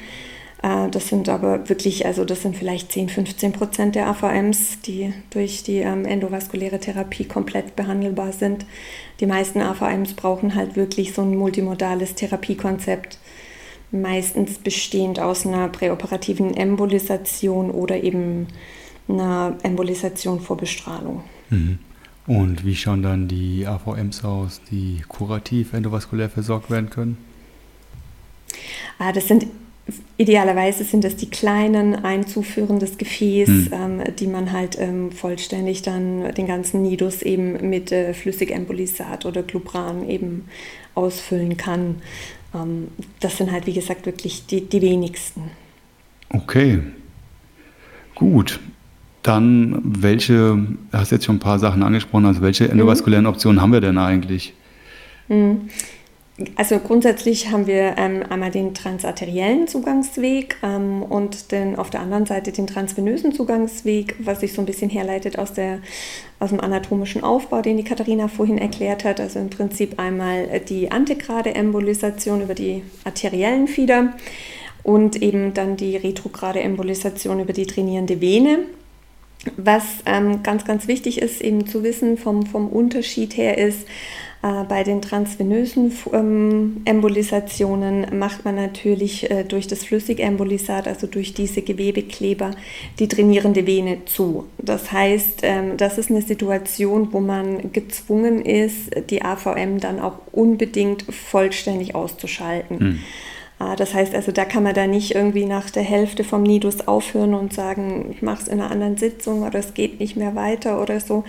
Äh, 0.63 0.89
das 0.91 1.09
sind 1.09 1.29
aber 1.29 1.69
wirklich, 1.69 2.07
also 2.07 2.25
das 2.25 2.43
sind 2.43 2.57
vielleicht 2.57 2.93
10, 2.93 3.09
15 3.09 3.53
Prozent 3.53 3.95
der 3.95 4.09
AVMs, 4.09 4.81
die 4.83 5.13
durch 5.31 5.63
die 5.63 5.79
ähm, 5.79 6.05
endovaskuläre 6.05 6.79
Therapie 6.79 7.25
komplett 7.25 7.77
behandelbar 7.77 8.33
sind. 8.33 8.67
Die 9.21 9.27
meisten 9.27 9.61
AVMs 9.61 10.15
brauchen 10.15 10.55
halt 10.55 10.77
wirklich 10.77 11.15
so 11.15 11.23
ein 11.23 11.37
multimodales 11.37 12.15
Therapiekonzept, 12.15 13.19
meistens 13.91 14.59
bestehend 14.59 15.19
aus 15.19 15.47
einer 15.47 15.69
präoperativen 15.69 16.55
Embolisation 16.55 17.71
oder 17.71 18.03
eben 18.03 18.49
einer 19.09 19.57
Embolisation 19.63 20.41
vor 20.41 20.57
Bestrahlung. 20.57 21.23
Mhm. 21.51 21.79
Und 22.27 22.65
wie 22.67 22.77
schauen 22.77 23.03
dann 23.03 23.27
die 23.27 23.67
AVMs 23.67 24.23
aus, 24.23 24.61
die 24.71 25.03
kurativ 25.09 25.73
endovaskulär 25.73 26.29
versorgt 26.29 26.71
werden 26.71 26.91
können? 26.91 27.17
Ah, 28.99 29.13
das 29.13 29.29
sind 29.29 29.47
idealerweise 30.17 30.85
sind 30.85 31.05
das 31.05 31.17
die 31.17 31.31
kleinen 31.31 31.95
Einzuführen 31.95 32.79
des 32.79 32.99
Gefäß, 32.99 33.49
hm. 33.49 33.69
ähm, 33.73 34.03
die 34.19 34.27
man 34.27 34.53
halt 34.53 34.79
ähm, 34.79 35.13
vollständig 35.13 35.83
dann 35.83 36.35
den 36.35 36.47
ganzen 36.47 36.83
Nidus 36.83 37.23
eben 37.23 37.71
mit 37.71 37.93
äh, 37.93 38.13
Flüssigembolisat 38.13 39.25
oder 39.25 39.43
Glubran 39.43 40.09
eben 40.09 40.45
ausfüllen 40.95 41.57
kann. 41.57 42.03
Ähm, 42.55 42.89
das 43.21 43.39
sind 43.39 43.51
halt, 43.51 43.67
wie 43.67 43.73
gesagt, 43.73 44.07
wirklich 44.07 44.47
die, 44.47 44.61
die 44.63 44.83
wenigsten. 44.83 45.51
Okay, 46.31 46.81
gut. 48.15 48.61
Dann, 49.29 49.83
welche, 49.85 50.57
du 50.57 50.79
hast 50.91 51.13
jetzt 51.13 51.27
schon 51.27 51.37
ein 51.37 51.41
paar 51.41 51.59
Sachen 51.59 51.83
angesprochen, 51.83 52.25
also 52.25 52.41
welche 52.41 52.65
mhm. 52.65 52.71
endovaskulären 52.71 53.27
Optionen 53.27 53.61
haben 53.61 53.73
wir 53.73 53.83
denn 53.83 53.99
eigentlich? 53.99 54.55
Mhm. 55.29 55.69
Also 56.57 56.79
grundsätzlich 56.79 57.51
haben 57.51 57.67
wir 57.67 57.99
ähm, 57.99 58.23
einmal 58.31 58.51
den 58.51 58.73
transarteriellen 58.73 59.69
Zugangsweg 59.69 60.57
ähm, 60.63 61.03
und 61.03 61.53
den, 61.53 61.77
auf 61.77 61.91
der 61.91 62.01
anderen 62.01 62.25
Seite 62.25 62.53
den 62.53 62.67
transvenösen 62.67 63.33
Zugangsweg, 63.35 64.15
was 64.21 64.41
sich 64.41 64.55
so 64.55 64.63
ein 64.63 64.67
bisschen 64.67 64.89
herleitet 64.89 65.39
aus, 65.39 65.53
der, 65.53 65.81
aus 66.39 66.49
dem 66.49 66.61
anatomischen 66.61 67.23
Aufbau, 67.23 67.61
den 67.61 67.77
die 67.77 67.85
Katharina 67.85 68.29
vorhin 68.29 68.57
erklärt 68.57 69.05
hat. 69.05 69.21
Also 69.21 69.41
im 69.41 69.51
Prinzip 69.51 69.99
einmal 70.01 70.61
die 70.67 70.91
antegrade 70.91 71.55
Embolisation 71.55 72.41
über 72.41 72.55
die 72.55 72.83
arteriellen 73.05 73.69
Fieder 73.69 74.15
und 74.85 75.21
eben 75.21 75.53
dann 75.53 75.77
die 75.77 75.99
retrograde 75.99 76.61
Embolisation 76.61 77.41
über 77.41 77.53
die 77.53 77.67
trainierende 77.67 78.23
Vene. 78.23 78.61
Was 79.57 79.85
ähm, 80.05 80.43
ganz, 80.43 80.65
ganz 80.65 80.89
wichtig 80.89 81.21
ist, 81.23 81.41
eben 81.41 81.67
zu 81.67 81.83
wissen 81.83 82.19
vom, 82.19 82.45
vom 82.47 82.69
Unterschied 82.69 83.37
her, 83.37 83.57
ist, 83.59 83.87
Äh, 84.41 84.65
bei 84.69 84.85
den 84.85 85.03
transvenösen 85.03 85.93
ähm, 86.13 86.83
Embolisationen 86.85 88.07
macht 88.19 88.45
man 88.45 88.55
natürlich 88.55 89.29
äh, 89.31 89.43
durch 89.43 89.67
das 89.67 89.85
Flüssigembolisat, 89.85 90.87
also 90.87 91.09
durch 91.09 91.35
diese 91.35 91.63
Gewebekleber, 91.63 92.53
die 93.01 93.09
trainierende 93.09 93.67
Vene 93.67 94.05
zu. 94.05 94.47
Das 94.59 94.93
heißt, 94.93 95.41
ähm, 95.43 95.77
das 95.77 95.99
ist 95.99 96.11
eine 96.11 96.23
Situation, 96.23 97.13
wo 97.13 97.19
man 97.19 97.73
gezwungen 97.73 98.45
ist, 98.45 98.91
die 99.11 99.23
AVM 99.23 99.81
dann 99.81 99.99
auch 99.99 100.19
unbedingt 100.31 101.03
vollständig 101.03 101.97
auszuschalten. 101.97 102.79
Hm. 102.79 102.99
Das 103.59 103.93
heißt 103.93 104.15
also, 104.15 104.31
da 104.31 104.45
kann 104.45 104.63
man 104.63 104.75
da 104.75 104.87
nicht 104.87 105.17
irgendwie 105.17 105.45
nach 105.45 105.69
der 105.71 105.83
Hälfte 105.83 106.23
vom 106.23 106.45
Nidus 106.45 106.87
aufhören 106.87 107.35
und 107.35 107.53
sagen, 107.53 108.11
ich 108.13 108.23
mache 108.23 108.43
es 108.43 108.49
in 108.49 108.61
einer 108.61 108.71
anderen 108.71 108.97
Sitzung 108.97 109.43
oder 109.43 109.59
es 109.59 109.75
geht 109.75 109.99
nicht 109.99 110.17
mehr 110.17 110.37
weiter 110.37 110.81
oder 110.81 111.01
so. 111.01 111.25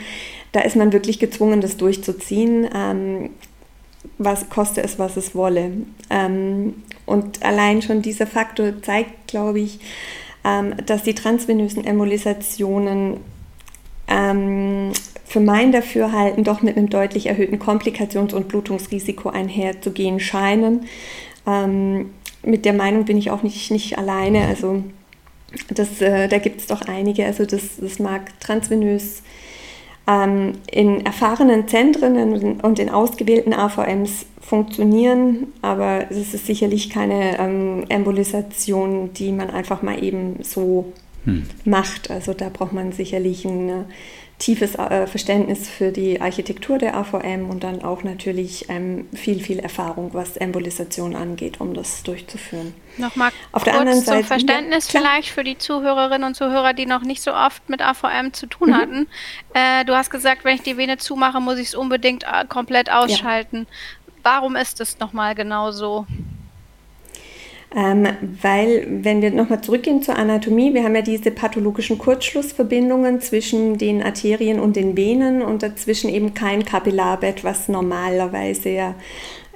Da 0.52 0.62
ist 0.62 0.76
man 0.76 0.94
wirklich 0.94 1.18
gezwungen, 1.18 1.60
das 1.60 1.78
durchzuziehen, 1.78 2.70
ähm, 2.76 3.32
was 4.20 4.50
koste 4.50 4.84
es, 4.84 5.00
was 5.00 5.18
es 5.18 5.34
wolle. 5.34 5.72
Ähm, 6.12 6.84
und 7.08 7.44
allein 7.44 7.82
schon 7.82 8.04
dieser 8.04 8.28
Faktor 8.28 8.80
zeigt, 8.84 9.28
glaube 9.28 9.62
ich, 9.62 9.80
ähm, 10.46 10.76
dass 10.86 11.02
die 11.04 11.16
transvenösen 11.16 11.84
Embolisationen 11.84 13.18
für 14.12 15.40
mein 15.40 15.72
Dafürhalten 15.72 16.44
doch 16.44 16.64
mit 16.64 16.76
einem 16.76 16.90
deutlich 16.90 17.28
erhöhten 17.28 17.60
Komplikations- 17.60 18.34
und 18.34 18.48
Blutungsrisiko 18.48 19.30
einherzugehen 19.30 20.20
scheinen. 20.20 20.88
Mit 22.44 22.66
der 22.66 22.74
Meinung 22.74 23.06
bin 23.06 23.18
ich 23.18 23.32
auch 23.32 23.44
nicht, 23.44 23.72
nicht 23.72 23.98
alleine. 23.98 24.48
Also 24.48 24.84
das, 25.74 26.02
äh, 26.02 26.28
da 26.28 26.38
gibt 26.38 26.62
es 26.62 26.68
doch 26.68 26.82
einige. 26.82 27.26
Also 27.26 27.46
das, 27.46 27.78
das 27.80 28.00
mag 28.00 28.40
transvenös 28.40 29.24
ähm, 30.08 30.54
in 30.72 31.06
erfahrenen 31.06 31.68
Zentren 31.68 32.60
und 32.62 32.80
in 32.80 32.90
ausgewählten 32.90 33.54
AVMs 33.54 34.26
funktionieren, 34.42 35.48
aber 35.62 36.08
es 36.10 36.34
ist 36.34 36.48
sicherlich 36.48 36.90
keine 36.90 37.38
ähm, 37.38 37.86
Embolisation, 37.90 39.14
die 39.14 39.32
man 39.32 39.50
einfach 39.52 39.84
mal 39.84 40.04
eben 40.04 40.38
so 40.42 40.92
hm. 41.26 41.46
macht. 41.66 42.10
Also 42.10 42.34
da 42.34 42.50
braucht 42.50 42.74
man 42.74 42.92
sicherlich 42.92 43.46
eine 43.46 43.86
tiefes 44.40 44.76
äh, 44.76 45.06
Verständnis 45.06 45.70
für 45.70 45.92
die 45.92 46.22
Architektur 46.22 46.78
der 46.78 46.96
AVM 46.96 47.50
und 47.50 47.64
dann 47.64 47.84
auch 47.84 48.04
natürlich 48.04 48.70
ähm, 48.70 49.10
viel, 49.14 49.42
viel 49.42 49.60
Erfahrung, 49.60 50.14
was 50.14 50.38
Embolisation 50.38 51.16
angeht, 51.16 51.60
um 51.60 51.74
das 51.74 52.04
durchzuführen. 52.04 52.74
Nochmal 52.98 53.32
Auf 53.52 53.64
kurz 53.64 53.66
der 53.66 53.82
anderen 53.82 54.02
Seite, 54.02 54.20
zum 54.20 54.28
Verständnis 54.28 54.92
ja, 54.92 55.02
vielleicht 55.02 55.30
für 55.30 55.44
die 55.44 55.58
Zuhörerinnen 55.58 56.24
und 56.24 56.36
Zuhörer, 56.36 56.74
die 56.74 56.86
noch 56.86 57.02
nicht 57.02 57.22
so 57.22 57.34
oft 57.34 57.70
mit 57.70 57.82
AVM 57.82 58.32
zu 58.32 58.48
tun 58.48 58.70
mhm. 58.70 58.76
hatten. 58.76 59.08
Äh, 59.54 59.84
du 59.84 59.94
hast 59.94 60.10
gesagt, 60.10 60.46
wenn 60.46 60.56
ich 60.56 60.64
die 60.64 60.78
Vene 60.78 60.98
zumache, 60.98 61.42
muss 61.42 61.60
ich 61.60 61.68
es 61.68 61.76
unbedingt 61.76 62.24
äh, 62.24 62.46
komplett 62.48 62.90
ausschalten. 62.90 63.68
Ja. 63.70 64.14
Warum 64.24 64.56
ist 64.56 64.80
es 64.80 65.00
nochmal 65.00 65.36
genau 65.36 65.72
so? 65.72 66.08
Ähm, 67.76 68.08
weil, 68.42 68.88
wenn 68.90 69.22
wir 69.22 69.30
nochmal 69.30 69.62
zurückgehen 69.62 70.02
zur 70.02 70.16
Anatomie, 70.16 70.74
wir 70.74 70.84
haben 70.84 70.96
ja 70.96 71.04
diese 71.04 71.30
pathologischen 71.30 72.00
Kurzschlussverbindungen 72.00 73.22
zwischen 73.22 73.78
den 73.78 74.02
Arterien 74.02 74.60
und 74.60 74.76
den 74.76 74.98
Venen 74.98 75.44
und 75.44 75.62
dazwischen 75.62 76.10
eben 76.10 76.34
kein 76.34 76.66
Kapillarbett, 76.66 77.44
was 77.44 77.68
normalerweise 77.70 78.70
ja 78.70 78.96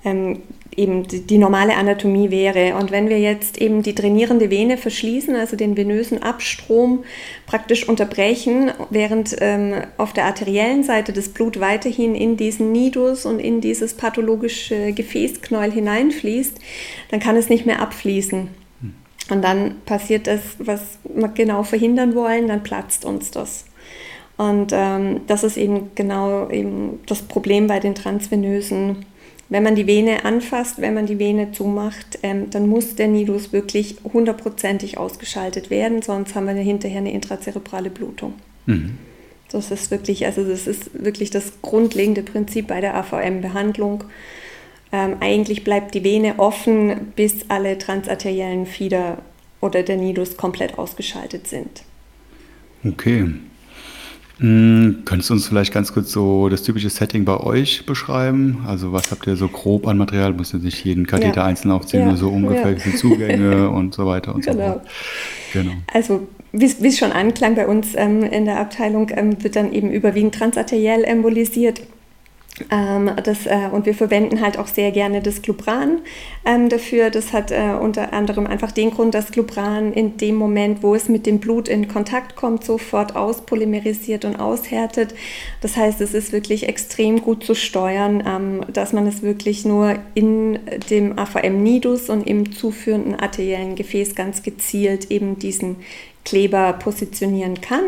ähm, 0.06 0.44
eben 0.78 1.08
die, 1.08 1.38
normale 1.38 1.76
Anatomie 1.76 2.32
wäre. 2.32 2.76
Und 2.76 2.92
wenn 2.92 3.10
wir 3.10 3.20
jetzt 3.20 3.58
eben 3.60 3.84
die 3.84 3.96
trainierende 3.96 4.50
Vene 4.50 4.78
verschließen, 4.78 5.36
also 5.36 5.56
den 5.56 5.78
venösen 5.78 6.22
Abstrom 6.22 7.04
praktisch 7.46 7.88
unterbrechen, 7.88 8.72
während 8.90 9.36
ähm, 9.40 9.76
auf 9.98 10.14
der 10.14 10.26
arteriellen 10.26 10.84
Seite 10.84 11.14
das 11.14 11.30
Blut 11.30 11.60
weiterhin 11.60 12.16
in 12.16 12.38
diesen 12.38 12.72
Nidus 12.72 13.26
und 13.26 13.40
in 13.40 13.62
dieses 13.62 13.94
pathologische 13.94 14.94
Gefäßknäuel 14.94 15.72
hineinfließt, 15.72 16.58
dann 17.12 17.20
kann 17.20 17.36
es 17.36 17.50
nicht 17.50 17.66
mehr 17.66 17.82
abfließen. 17.82 18.50
Und 19.30 19.42
dann 19.42 19.76
passiert 19.86 20.28
das, 20.28 20.42
was 20.60 21.00
wir 21.04 21.30
genau 21.30 21.64
verhindern 21.64 22.14
wollen, 22.14 22.48
dann 22.48 22.64
platzt 22.64 23.06
uns 23.06 23.32
das. 23.32 23.66
Und 24.36 24.72
ähm, 24.74 25.22
das 25.28 25.44
ist 25.44 25.58
eben 25.58 25.92
genau 25.96 26.50
eben 26.50 27.00
das 27.06 27.22
Problem 27.22 27.68
bei 27.68 27.80
den 27.80 27.96
transvenösen 27.96 29.06
wenn 29.54 29.62
man 29.62 29.76
die 29.76 29.86
Vene 29.86 30.26
anfasst, 30.26 30.82
wenn 30.82 30.96
man 30.96 31.06
die 31.06 31.20
Vene 31.20 31.52
zumacht, 31.52 32.18
ähm, 32.24 32.50
dann 32.50 32.68
muss 32.68 32.96
der 32.96 33.08
Nidus 33.08 33.54
wirklich 33.54 33.98
hundertprozentig 34.04 34.98
ausgeschaltet 34.98 35.70
werden, 35.70 36.02
sonst 36.02 36.34
haben 36.34 36.48
wir 36.48 36.56
hinterher 36.56 36.98
eine 36.98 37.14
intrazerebrale 37.14 37.92
Blutung. 37.92 38.34
Mhm. 38.66 38.98
Das 39.52 39.70
ist 39.70 39.92
wirklich, 39.92 40.26
also 40.26 40.44
das 40.44 40.66
ist 40.66 40.90
wirklich 41.06 41.30
das 41.30 41.62
grundlegende 41.62 42.24
Prinzip 42.24 42.66
bei 42.66 42.82
der 42.82 42.96
AVM-Behandlung. 42.96 44.06
Ähm, 44.92 45.18
eigentlich 45.20 45.64
bleibt 45.64 45.94
die 45.94 46.04
Vene 46.04 46.40
offen, 46.40 47.12
bis 47.16 47.46
alle 47.50 47.78
transarteriellen 47.78 48.66
Fieder 48.66 49.20
oder 49.62 49.84
der 49.84 49.98
Nidus 49.98 50.36
komplett 50.36 50.80
ausgeschaltet 50.80 51.48
sind. 51.48 51.84
Okay. 52.84 53.28
Hm, 54.40 55.04
könntest 55.06 55.30
du 55.30 55.36
uns 55.36 55.48
vielleicht 55.48 55.74
ganz 55.74 55.94
kurz 55.94 56.12
so 56.12 56.50
das 56.50 56.64
typische 56.64 56.90
Setting 56.90 57.24
bei 57.24 57.38
euch 57.38 57.86
beschreiben? 57.86 58.64
Also 58.68 58.92
was 58.92 59.12
habt 59.12 59.28
ihr 59.28 59.36
so 59.36 59.48
grob 59.48 59.88
an 59.88 59.98
Material? 59.98 60.32
Du 60.32 60.38
musst 60.38 60.54
nicht 60.54 60.84
jeden 60.84 61.06
Katheter 61.06 61.42
ja. 61.42 61.46
einzeln 61.46 61.72
aufzählen, 61.72 62.06
ja. 62.06 62.10
nur 62.10 62.18
so 62.18 62.30
ungefähr 62.30 62.72
ja. 62.72 62.96
Zugänge 62.96 63.70
und 63.72 63.94
so 63.94 64.06
weiter 64.06 64.34
und 64.34 64.46
genau. 64.46 64.58
so 64.58 64.72
fort. 64.74 64.88
Genau. 65.54 65.72
Also 65.94 66.28
wie 66.52 66.88
es 66.88 66.98
schon 66.98 67.12
anklang 67.12 67.56
bei 67.56 67.68
uns 67.68 67.96
ähm, 67.96 68.24
in 68.24 68.46
der 68.46 68.60
Abteilung, 68.60 69.12
ähm, 69.16 69.44
wird 69.44 69.56
dann 69.56 69.74
eben 69.74 69.92
überwiegend 69.92 70.36
transarteriell 70.36 71.04
embolisiert. 71.04 71.82
Ähm, 72.70 73.12
das, 73.24 73.48
äh, 73.48 73.70
und 73.72 73.88
wir 73.88 73.96
verwenden 73.96 74.40
halt 74.40 74.60
auch 74.60 74.68
sehr 74.68 74.92
gerne 74.92 75.22
das 75.22 75.42
Glubran 75.42 76.02
ähm, 76.46 76.70
dafür. 76.70 77.10
Das 77.10 77.34
hat 77.34 77.50
äh, 77.50 77.76
unter 77.80 78.14
anderem 78.14 78.46
einfach 78.46 78.72
den 78.72 78.92
Grund, 78.92 79.16
dass 79.16 79.32
Glubran 79.32 79.92
in 79.92 80.18
dem 80.18 80.36
Moment, 80.36 80.84
wo 80.84 80.94
es 80.94 81.10
mit 81.10 81.26
dem 81.26 81.40
Blut 81.40 81.68
in 81.68 81.88
Kontakt 81.88 82.36
kommt, 82.36 82.64
sofort 82.64 83.16
auspolymerisiert 83.16 84.24
und 84.24 84.36
aushärtet. 84.36 85.16
Das 85.62 85.76
heißt, 85.76 86.00
es 86.02 86.14
ist 86.14 86.32
wirklich 86.32 86.70
extrem 86.70 87.22
gut 87.22 87.44
zu 87.44 87.56
steuern, 87.56 88.24
ähm, 88.28 88.62
dass 88.72 88.94
man 88.94 89.08
es 89.08 89.24
wirklich 89.24 89.66
nur 89.66 89.96
in 90.14 90.60
dem 90.92 91.18
AVM-Nidus 91.18 92.10
und 92.10 92.28
im 92.28 92.52
zuführenden 92.54 93.16
arteriellen 93.16 93.76
Gefäß 93.76 94.14
ganz 94.14 94.44
gezielt 94.44 95.10
eben 95.10 95.40
diesen 95.40 95.78
Kleber 96.24 96.74
positionieren 96.74 97.62
kann. 97.62 97.84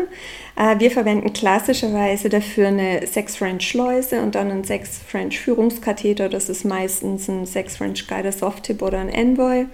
Äh, 0.56 0.78
wir 0.78 0.90
verwenden 0.90 1.32
klassischerweise 1.32 2.28
dafür 2.28 2.68
eine 2.68 3.06
Sex-French-Schleuse 3.06 4.22
und 4.22 4.34
dann 4.34 4.50
einen 4.50 4.64
Sex-French-Führungskatheter. 4.64 6.28
Das 6.28 6.48
ist 6.48 6.64
meistens 6.64 7.28
ein 7.28 7.46
Sex-French-Guider 7.46 8.32
Soft-Tip 8.32 8.82
oder 8.82 8.98
ein 8.98 9.10
Envoy. 9.10 9.66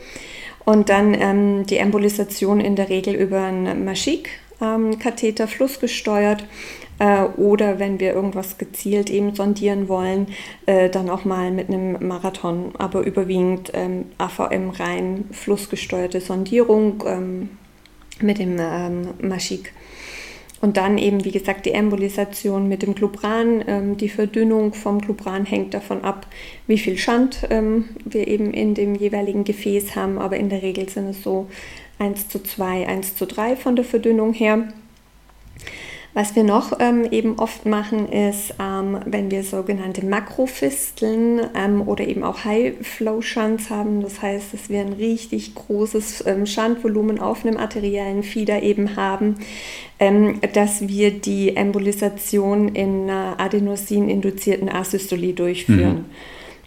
Und 0.64 0.88
dann 0.88 1.14
ähm, 1.14 1.66
die 1.66 1.78
Embolisation 1.78 2.60
in 2.60 2.76
der 2.76 2.88
Regel 2.88 3.14
über 3.14 3.42
einen 3.42 3.84
Maschik-Katheter, 3.84 5.44
ähm, 5.44 5.48
flussgesteuert. 5.48 6.44
Äh, 6.98 7.24
oder 7.36 7.78
wenn 7.78 7.98
wir 7.98 8.12
irgendwas 8.12 8.58
gezielt 8.58 9.10
eben 9.10 9.34
sondieren 9.34 9.88
wollen, 9.88 10.28
äh, 10.66 10.88
dann 10.90 11.10
auch 11.10 11.24
mal 11.24 11.50
mit 11.50 11.68
einem 11.68 12.06
Marathon, 12.06 12.72
aber 12.78 13.02
überwiegend 13.02 13.70
ähm, 13.74 14.06
AVM 14.18 14.70
rein 14.70 15.24
flussgesteuerte 15.32 16.20
Sondierung 16.20 17.02
ähm, 17.06 17.50
mit 18.20 18.38
dem 18.38 18.56
ähm, 18.60 19.08
Maschik. 19.20 19.72
Und 20.62 20.76
dann 20.76 20.96
eben, 20.96 21.24
wie 21.24 21.32
gesagt, 21.32 21.66
die 21.66 21.72
Embolisation 21.72 22.68
mit 22.68 22.82
dem 22.82 22.94
Glubran. 22.94 23.64
Ähm, 23.66 23.96
die 23.96 24.08
Verdünnung 24.08 24.72
vom 24.72 25.00
Glubran 25.00 25.44
hängt 25.44 25.74
davon 25.74 26.04
ab, 26.04 26.28
wie 26.68 26.78
viel 26.78 26.96
Schand 26.96 27.48
ähm, 27.50 27.90
wir 28.04 28.28
eben 28.28 28.54
in 28.54 28.74
dem 28.74 28.94
jeweiligen 28.94 29.42
Gefäß 29.42 29.96
haben. 29.96 30.20
Aber 30.20 30.36
in 30.36 30.48
der 30.48 30.62
Regel 30.62 30.88
sind 30.88 31.08
es 31.08 31.24
so 31.24 31.48
1 31.98 32.28
zu 32.28 32.40
2, 32.40 32.86
1 32.86 33.16
zu 33.16 33.26
3 33.26 33.56
von 33.56 33.74
der 33.74 33.84
Verdünnung 33.84 34.32
her. 34.32 34.68
Was 36.14 36.36
wir 36.36 36.44
noch 36.44 36.78
ähm, 36.78 37.06
eben 37.10 37.38
oft 37.38 37.64
machen, 37.64 38.06
ist, 38.06 38.54
ähm, 38.60 38.98
wenn 39.06 39.30
wir 39.30 39.44
sogenannte 39.44 40.04
Makrofisteln 40.04 41.40
ähm, 41.56 41.88
oder 41.88 42.06
eben 42.06 42.22
auch 42.22 42.44
High-Flow-Shunts 42.44 43.70
haben, 43.70 44.02
das 44.02 44.20
heißt, 44.20 44.52
dass 44.52 44.68
wir 44.68 44.80
ein 44.80 44.92
richtig 44.92 45.54
großes 45.54 46.26
ähm, 46.26 46.44
Shuntvolumen 46.44 47.18
auf 47.18 47.46
einem 47.46 47.56
arteriellen 47.56 48.22
Fieder 48.24 48.62
eben 48.62 48.94
haben, 48.96 49.36
ähm, 49.98 50.38
dass 50.52 50.86
wir 50.86 51.12
die 51.12 51.56
Embolisation 51.56 52.68
in 52.68 53.08
einer 53.08 53.40
Adenosin-induzierten 53.40 54.68
Asystolie 54.68 55.32
durchführen. 55.32 56.04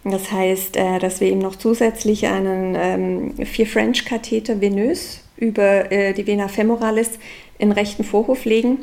Mhm. 0.02 0.10
Das 0.10 0.32
heißt, 0.32 0.76
äh, 0.76 0.98
dass 0.98 1.20
wir 1.20 1.28
eben 1.28 1.38
noch 1.38 1.54
zusätzlich 1.54 2.26
einen 2.26 2.74
ähm, 2.76 3.46
Vier-French-Katheter 3.46 4.60
venös 4.60 5.20
über 5.36 5.92
äh, 5.92 6.14
die 6.14 6.26
Vena 6.26 6.48
femoralis 6.48 7.10
in 7.58 7.70
rechten 7.70 8.02
Vorhof 8.02 8.44
legen 8.44 8.78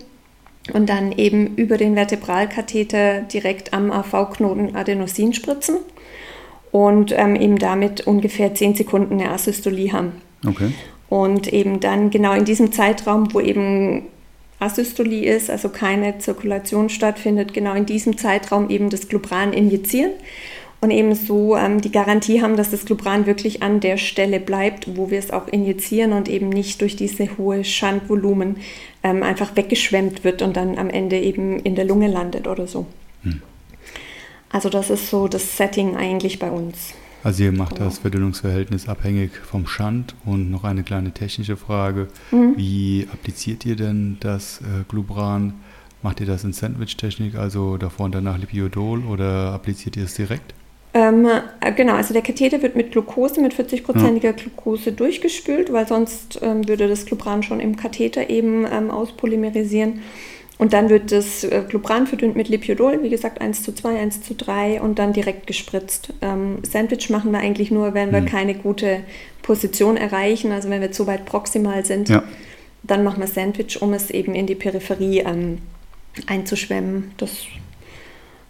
und 0.72 0.88
dann 0.88 1.12
eben 1.12 1.56
über 1.56 1.78
den 1.78 1.96
Vertebralkatheter 1.96 3.22
direkt 3.22 3.74
am 3.74 3.92
AV-Knoten 3.92 4.76
Adenosin 4.76 5.34
spritzen 5.34 5.78
und 6.72 7.14
ähm, 7.18 7.36
eben 7.36 7.58
damit 7.58 8.08
ungefähr 8.08 8.56
10 8.56 8.76
Sekunden 8.76 9.20
eine 9.20 9.32
Asystolie 9.32 9.92
haben. 9.92 10.14
Okay. 10.48 10.72
Und 11.10 11.52
eben 11.52 11.80
dann 11.80 12.10
genau 12.10 12.34
in 12.34 12.46
diesem 12.46 12.72
Zeitraum, 12.72 13.34
wo 13.34 13.40
eben 13.40 14.04
Asystolie 14.60 15.26
ist, 15.26 15.50
also 15.50 15.70
keine 15.70 16.20
Zirkulation 16.20 16.90
stattfindet, 16.90 17.54
genau 17.54 17.74
in 17.74 17.86
diesem 17.86 18.18
Zeitraum 18.18 18.70
eben 18.70 18.90
das 18.90 19.10
Glubran 19.10 19.52
injizieren 19.54 20.12
und 20.84 20.92
eben 20.92 21.16
so 21.16 21.56
ähm, 21.56 21.80
die 21.80 21.92
Garantie 21.92 22.42
haben, 22.42 22.58
dass 22.58 22.72
das 22.72 22.84
Glubran 22.84 23.26
wirklich 23.26 23.64
an 23.64 23.80
der 23.80 23.96
Stelle 23.98 24.42
bleibt, 24.42 24.98
wo 24.98 25.10
wir 25.10 25.18
es 25.18 25.32
auch 25.32 25.48
injizieren 25.48 26.12
und 26.12 26.28
eben 26.28 26.50
nicht 26.50 26.82
durch 26.82 26.98
diese 26.98 27.38
hohe 27.38 27.64
Schandvolumen 27.64 28.58
ähm, 29.02 29.24
einfach 29.24 29.56
weggeschwemmt 29.56 30.26
wird 30.26 30.42
und 30.42 30.58
dann 30.58 30.78
am 30.78 30.90
Ende 30.90 31.18
eben 31.18 31.60
in 31.62 31.76
der 31.76 31.86
Lunge 31.86 32.10
landet 32.10 32.48
oder 32.48 32.68
so. 32.68 32.86
Hm. 33.24 33.42
Also 34.52 34.70
das 34.70 34.90
ist 34.90 35.10
so 35.10 35.30
das 35.30 35.56
Setting 35.56 35.96
eigentlich 35.96 36.38
bei 36.38 36.52
uns. 36.52 36.94
Also 37.24 37.46
ihr 37.46 37.54
macht 37.54 37.80
das 37.80 38.00
Verdünnungsverhältnis 38.00 38.90
abhängig 38.90 39.32
vom 39.38 39.66
Schand 39.66 40.14
und 40.26 40.52
noch 40.52 40.66
eine 40.66 40.84
kleine 40.84 41.12
technische 41.12 41.56
Frage. 41.56 42.10
Mhm. 42.32 42.58
Wie 42.58 43.08
appliziert 43.14 43.66
ihr 43.66 43.78
denn 43.78 44.18
das 44.20 44.60
äh, 44.60 44.84
Glubran? 44.90 45.54
Macht 46.02 46.20
ihr 46.20 46.28
das 46.28 46.44
in 46.44 46.52
Sandwich-Technik, 46.52 47.36
also 47.36 47.78
davor 47.78 48.08
und 48.08 48.16
danach 48.16 48.38
Lipiodol 48.38 49.06
oder 49.06 49.54
appliziert 49.54 49.96
ihr 49.96 50.04
es 50.04 50.16
direkt? 50.16 50.54
Ähm, 50.94 51.28
äh, 51.60 51.72
genau, 51.74 51.94
also 51.94 52.14
der 52.14 52.22
Katheter 52.22 52.62
wird 52.62 52.76
mit 52.76 52.92
Glucose, 52.92 53.42
mit 53.42 53.54
40-prozentiger 53.54 54.26
ja. 54.26 54.32
Glucose 54.32 54.92
durchgespült, 54.92 55.74
weil 55.74 55.88
sonst 55.88 56.40
ähm, 56.44 56.68
würde 56.68 56.88
das 56.88 57.06
Glubran 57.06 57.42
schon 57.42 57.60
im 57.60 57.76
Katheter 57.76 58.30
eben 58.30 58.66
ähm, 58.72 58.92
auspolymerisieren. 58.92 60.02
Und 60.60 60.74
dann 60.74 60.90
wird 60.90 61.12
das 61.12 61.44
äh, 61.44 61.64
Glubran 61.68 62.06
verdünnt 62.06 62.36
mit 62.36 62.48
Lipiodol, 62.48 63.02
wie 63.02 63.10
gesagt 63.10 63.42
1 63.42 63.64
zu 63.64 63.74
2, 63.74 64.00
1 64.00 64.22
zu 64.22 64.36
3 64.36 64.82
und 64.82 65.00
dann 65.00 65.14
direkt 65.14 65.48
gespritzt. 65.48 66.14
Ähm, 66.22 66.60
Sandwich 66.62 67.10
machen 67.10 67.32
wir 67.32 67.40
eigentlich 67.40 67.72
nur, 67.72 67.96
wenn 67.96 68.12
wir 68.12 68.20
hm. 68.20 68.28
keine 68.28 68.54
gute 68.54 69.00
Position 69.42 69.98
erreichen, 69.98 70.52
also 70.52 70.70
wenn 70.70 70.80
wir 70.80 70.92
zu 70.92 71.08
weit 71.08 71.26
proximal 71.26 71.84
sind. 71.86 72.10
Ja. 72.10 72.24
Dann 72.84 73.04
machen 73.04 73.20
wir 73.20 73.28
Sandwich, 73.28 73.82
um 73.82 73.94
es 73.94 74.12
eben 74.12 74.36
in 74.36 74.46
die 74.46 74.56
Peripherie 74.56 75.20
ähm, 75.20 75.58
einzuschwemmen. 76.28 77.12
Das 77.18 77.46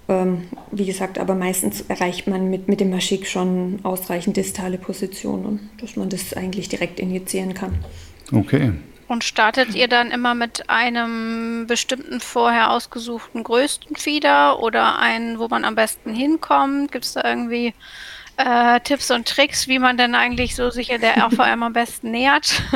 ähm, 0.09 0.43
wie 0.71 0.85
gesagt, 0.85 1.17
aber 1.17 1.35
meistens 1.35 1.81
erreicht 1.81 2.27
man 2.27 2.49
mit, 2.49 2.67
mit 2.67 2.79
dem 2.79 2.89
Maschik 2.89 3.27
schon 3.27 3.79
ausreichend 3.83 4.37
distale 4.37 4.77
Positionen, 4.77 5.69
dass 5.79 5.95
man 5.95 6.09
das 6.09 6.33
eigentlich 6.33 6.69
direkt 6.69 6.99
injizieren 6.99 7.53
kann. 7.53 7.75
Okay. 8.31 8.73
Und 9.07 9.23
startet 9.23 9.75
ihr 9.75 9.87
dann 9.87 10.11
immer 10.11 10.33
mit 10.33 10.69
einem 10.69 11.65
bestimmten 11.67 12.19
vorher 12.19 12.71
ausgesuchten 12.71 13.43
größten 13.43 13.95
Fieder 13.95 14.59
oder 14.59 14.97
einen, 14.97 15.39
wo 15.39 15.47
man 15.47 15.65
am 15.65 15.75
besten 15.75 16.13
hinkommt? 16.13 16.91
Gibt 16.91 17.05
es 17.05 17.13
da 17.13 17.23
irgendwie 17.23 17.73
äh, 18.37 18.79
Tipps 18.79 19.11
und 19.11 19.27
Tricks, 19.27 19.67
wie 19.67 19.79
man 19.79 19.97
denn 19.97 20.15
eigentlich 20.15 20.55
so 20.55 20.69
sicher 20.69 20.97
der 20.97 21.23
AVM 21.25 21.63
am 21.63 21.73
besten 21.73 22.11
nähert? 22.11 22.61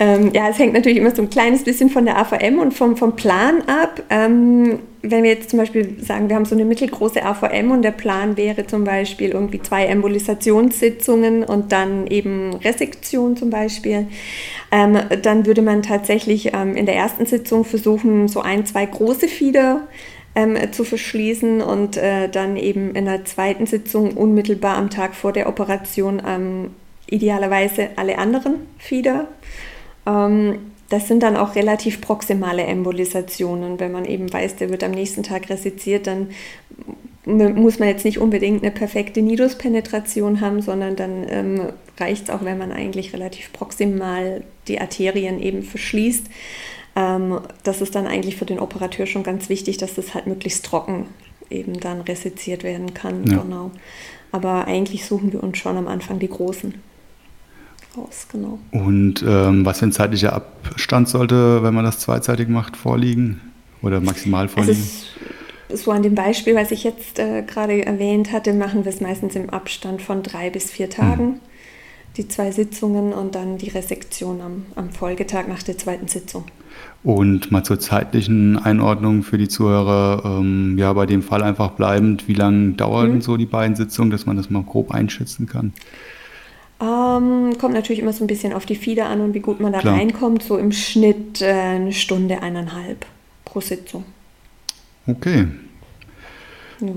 Ähm, 0.00 0.32
ja, 0.32 0.48
es 0.48 0.58
hängt 0.58 0.72
natürlich 0.72 0.96
immer 0.96 1.14
so 1.14 1.20
ein 1.20 1.28
kleines 1.28 1.62
bisschen 1.62 1.90
von 1.90 2.06
der 2.06 2.16
AVM 2.16 2.58
und 2.58 2.72
vom, 2.72 2.96
vom 2.96 3.16
Plan 3.16 3.60
ab. 3.68 4.02
Ähm, 4.08 4.78
wenn 5.02 5.22
wir 5.22 5.30
jetzt 5.30 5.50
zum 5.50 5.58
Beispiel 5.58 5.96
sagen, 6.02 6.28
wir 6.28 6.36
haben 6.36 6.44
so 6.44 6.54
eine 6.54 6.64
mittelgroße 6.64 7.24
AVM 7.24 7.70
und 7.70 7.82
der 7.82 7.90
Plan 7.90 8.36
wäre 8.36 8.66
zum 8.66 8.84
Beispiel 8.84 9.30
irgendwie 9.30 9.60
zwei 9.60 9.86
Embolisationssitzungen 9.86 11.42
und 11.42 11.72
dann 11.72 12.06
eben 12.06 12.54
Resektion 12.54 13.36
zum 13.36 13.50
Beispiel, 13.50 14.08
ähm, 14.70 14.98
dann 15.22 15.46
würde 15.46 15.62
man 15.62 15.82
tatsächlich 15.82 16.52
ähm, 16.52 16.76
in 16.76 16.86
der 16.86 16.96
ersten 16.96 17.24
Sitzung 17.24 17.64
versuchen, 17.64 18.28
so 18.28 18.40
ein, 18.42 18.66
zwei 18.66 18.84
große 18.84 19.28
Fieder 19.28 19.86
ähm, 20.34 20.56
zu 20.72 20.84
verschließen 20.84 21.62
und 21.62 21.96
äh, 21.96 22.28
dann 22.28 22.56
eben 22.56 22.94
in 22.94 23.06
der 23.06 23.24
zweiten 23.24 23.66
Sitzung 23.66 24.16
unmittelbar 24.16 24.76
am 24.76 24.90
Tag 24.90 25.14
vor 25.14 25.32
der 25.32 25.48
Operation 25.48 26.22
ähm, 26.26 26.70
idealerweise 27.06 27.88
alle 27.96 28.18
anderen 28.18 28.66
Fieder 28.78 29.28
ähm, 30.06 30.72
das 30.90 31.08
sind 31.08 31.22
dann 31.22 31.36
auch 31.36 31.54
relativ 31.54 32.00
proximale 32.00 32.64
Embolisationen. 32.64 33.80
Wenn 33.80 33.92
man 33.92 34.04
eben 34.04 34.30
weiß, 34.30 34.56
der 34.56 34.70
wird 34.70 34.84
am 34.84 34.90
nächsten 34.90 35.22
Tag 35.22 35.48
resiziert, 35.48 36.06
dann 36.06 36.30
muss 37.24 37.78
man 37.78 37.88
jetzt 37.88 38.04
nicht 38.04 38.18
unbedingt 38.18 38.62
eine 38.62 38.72
perfekte 38.72 39.22
Niduspenetration 39.22 40.40
haben, 40.40 40.62
sondern 40.62 40.96
dann 40.96 41.26
ähm, 41.28 41.60
reicht 41.98 42.24
es 42.24 42.30
auch, 42.30 42.44
wenn 42.44 42.58
man 42.58 42.72
eigentlich 42.72 43.12
relativ 43.12 43.52
proximal 43.52 44.42
die 44.68 44.80
Arterien 44.80 45.40
eben 45.40 45.62
verschließt. 45.62 46.26
Ähm, 46.96 47.40
das 47.62 47.82
ist 47.82 47.94
dann 47.94 48.08
eigentlich 48.08 48.36
für 48.36 48.46
den 48.46 48.58
Operateur 48.58 49.06
schon 49.06 49.22
ganz 49.22 49.48
wichtig, 49.48 49.76
dass 49.76 49.94
das 49.94 50.14
halt 50.14 50.26
möglichst 50.26 50.64
trocken 50.64 51.06
eben 51.50 51.78
dann 51.78 52.00
resiziert 52.00 52.64
werden 52.64 52.94
kann. 52.94 53.24
Ja. 53.30 53.42
Genau. 53.42 53.70
Aber 54.32 54.66
eigentlich 54.66 55.04
suchen 55.04 55.32
wir 55.32 55.42
uns 55.42 55.58
schon 55.58 55.76
am 55.76 55.88
Anfang 55.88 56.18
die 56.18 56.28
großen 56.28 56.74
raus, 57.96 58.26
genau. 58.30 58.58
Und 58.70 59.24
ähm, 59.26 59.64
was 59.64 59.78
für 59.78 59.86
ein 59.86 59.92
zeitlicher 59.92 60.32
Abstand 60.34 61.08
sollte, 61.08 61.62
wenn 61.62 61.74
man 61.74 61.84
das 61.84 61.98
zweizeitig 61.98 62.48
macht, 62.48 62.76
vorliegen? 62.76 63.40
Oder 63.82 64.00
maximal 64.00 64.48
vorliegen? 64.48 64.76
Also 65.70 65.82
so 65.82 65.90
an 65.90 66.02
dem 66.02 66.14
Beispiel, 66.14 66.54
was 66.54 66.70
ich 66.70 66.84
jetzt 66.84 67.18
äh, 67.18 67.42
gerade 67.42 67.84
erwähnt 67.84 68.32
hatte, 68.32 68.52
machen 68.52 68.84
wir 68.84 68.90
es 68.90 69.00
meistens 69.00 69.36
im 69.36 69.50
Abstand 69.50 70.02
von 70.02 70.22
drei 70.22 70.50
bis 70.50 70.70
vier 70.70 70.90
Tagen. 70.90 71.24
Mhm. 71.24 71.40
Die 72.16 72.26
zwei 72.26 72.50
Sitzungen 72.50 73.12
und 73.12 73.36
dann 73.36 73.56
die 73.56 73.68
Resektion 73.68 74.40
am, 74.40 74.66
am 74.74 74.90
Folgetag 74.90 75.46
nach 75.46 75.62
der 75.62 75.78
zweiten 75.78 76.08
Sitzung. 76.08 76.44
Und 77.04 77.52
mal 77.52 77.62
zur 77.62 77.78
zeitlichen 77.78 78.58
Einordnung 78.58 79.22
für 79.22 79.38
die 79.38 79.48
Zuhörer, 79.48 80.38
ähm, 80.40 80.76
ja, 80.76 80.92
bei 80.92 81.06
dem 81.06 81.22
Fall 81.22 81.42
einfach 81.42 81.70
bleibend, 81.70 82.26
wie 82.26 82.34
lange 82.34 82.72
dauern 82.72 83.14
mhm. 83.14 83.20
so 83.20 83.36
die 83.36 83.46
beiden 83.46 83.76
Sitzungen, 83.76 84.10
dass 84.10 84.26
man 84.26 84.36
das 84.36 84.50
mal 84.50 84.62
grob 84.62 84.90
einschätzen 84.90 85.46
kann? 85.46 85.72
Ähm, 86.80 87.58
kommt 87.58 87.74
natürlich 87.74 88.00
immer 88.00 88.12
so 88.12 88.24
ein 88.24 88.26
bisschen 88.26 88.52
auf 88.52 88.64
die 88.64 88.74
Fieder 88.74 89.06
an 89.06 89.20
und 89.20 89.34
wie 89.34 89.40
gut 89.40 89.60
man 89.60 89.72
da 89.72 89.80
Klar. 89.80 89.96
reinkommt. 89.96 90.42
So 90.42 90.56
im 90.56 90.72
Schnitt 90.72 91.42
äh, 91.42 91.52
eine 91.52 91.92
Stunde, 91.92 92.42
eineinhalb 92.42 93.04
pro 93.44 93.60
Sitzung. 93.60 94.04
Okay. 95.06 95.46
Ja. 96.80 96.92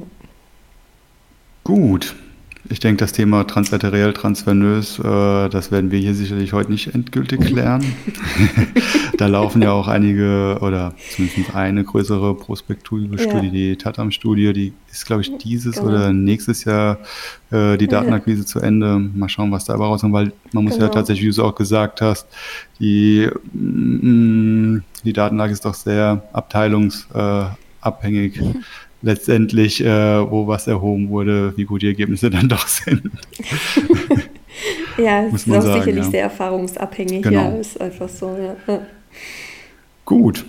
Gut. 1.64 2.16
Ich 2.74 2.80
denke, 2.80 3.02
das 3.02 3.12
Thema 3.12 3.46
transarteriell, 3.46 4.14
transvenös, 4.14 4.98
äh, 4.98 5.50
das 5.50 5.72
werden 5.72 5.92
wir 5.92 6.00
hier 6.00 6.16
sicherlich 6.16 6.54
heute 6.54 6.72
nicht 6.72 6.96
endgültig 6.96 7.42
klären. 7.42 7.86
da 9.20 9.28
laufen 9.28 9.62
ja 9.62 9.74
auch 9.74 9.88
einige 9.88 10.58
oder 10.60 10.96
zumindest 11.12 11.54
eine 11.54 11.84
größere 11.84 12.34
prospektive 12.34 13.20
Studie, 13.20 13.46
ja. 13.46 13.54
die 13.54 13.76
Tatam-Studie, 13.76 14.54
die 14.54 14.74
ist, 14.92 15.06
glaube 15.06 15.22
ich, 15.22 15.38
dieses 15.38 15.76
genau. 15.76 15.90
oder 15.90 16.14
nächstes 16.14 16.64
Jahr 16.64 16.98
äh, 17.52 17.78
die 17.78 17.86
Datenakquise 17.86 18.42
ja. 18.42 18.48
zu 18.48 18.60
Ende. 18.60 18.98
Mal 18.98 19.30
schauen, 19.30 19.52
was 19.52 19.66
da 19.66 19.76
rauskommt, 19.76 20.14
weil 20.14 20.32
man 20.52 20.64
muss 20.64 20.74
genau. 20.74 20.88
ja 20.88 20.92
tatsächlich, 20.92 21.28
wie 21.28 21.32
du 21.32 21.44
auch 21.44 21.54
gesagt 21.54 22.02
hast, 22.02 22.26
die, 22.80 23.30
mm, 23.54 24.78
die 25.06 25.14
Datenlage 25.14 25.54
ist 25.54 25.64
doch 25.64 25.76
sehr 25.76 26.24
abteilungsabhängig. 26.34 28.42
Äh, 28.42 28.54
letztendlich, 29.04 29.84
äh, 29.84 30.32
wo 30.32 30.48
was 30.48 30.66
erhoben 30.66 31.10
wurde, 31.10 31.56
wie 31.56 31.66
gut 31.66 31.84
die 31.84 31.88
Ergebnisse 31.88 32.30
dann 32.32 32.50
doch 32.50 32.66
sind. 32.68 33.04
ja, 34.98 35.26
es 35.26 35.34
ist 35.34 35.52
auch 35.52 35.62
sagen, 35.62 35.82
sicherlich 35.82 36.06
ja. 36.06 36.12
sehr 36.12 36.24
erfahrungsabhängig. 36.24 37.22
Genau. 37.22 37.52
Ja, 37.52 37.58
ist 37.58 37.80
einfach 37.80 38.10
so. 38.10 38.36
Ja. 38.68 38.82
Gut. 40.06 40.46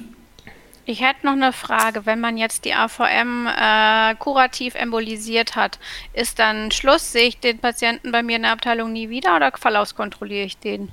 Ich 0.87 1.01
hätte 1.01 1.25
noch 1.25 1.33
eine 1.33 1.53
Frage. 1.53 2.07
Wenn 2.07 2.21
man 2.21 2.37
jetzt 2.37 2.65
die 2.65 2.75
AVM 2.75 3.47
äh, 3.47 4.15
kurativ 4.17 4.75
embolisiert 4.75 5.57
hat, 5.57 5.79
ist 6.13 6.39
dann 6.39 6.71
Schluss? 6.71 7.13
Sehe 7.13 7.29
ich 7.29 7.39
den 7.41 7.59
Patienten 7.59 8.13
bei 8.13 8.23
mir 8.23 8.37
in 8.37 8.43
der 8.43 8.53
Abteilung 8.53 8.93
nie 8.93 9.09
wieder 9.09 9.35
oder 9.37 9.51
verlaufskontrolliere 9.53 10.45
ich 10.45 10.59
den? 10.59 10.91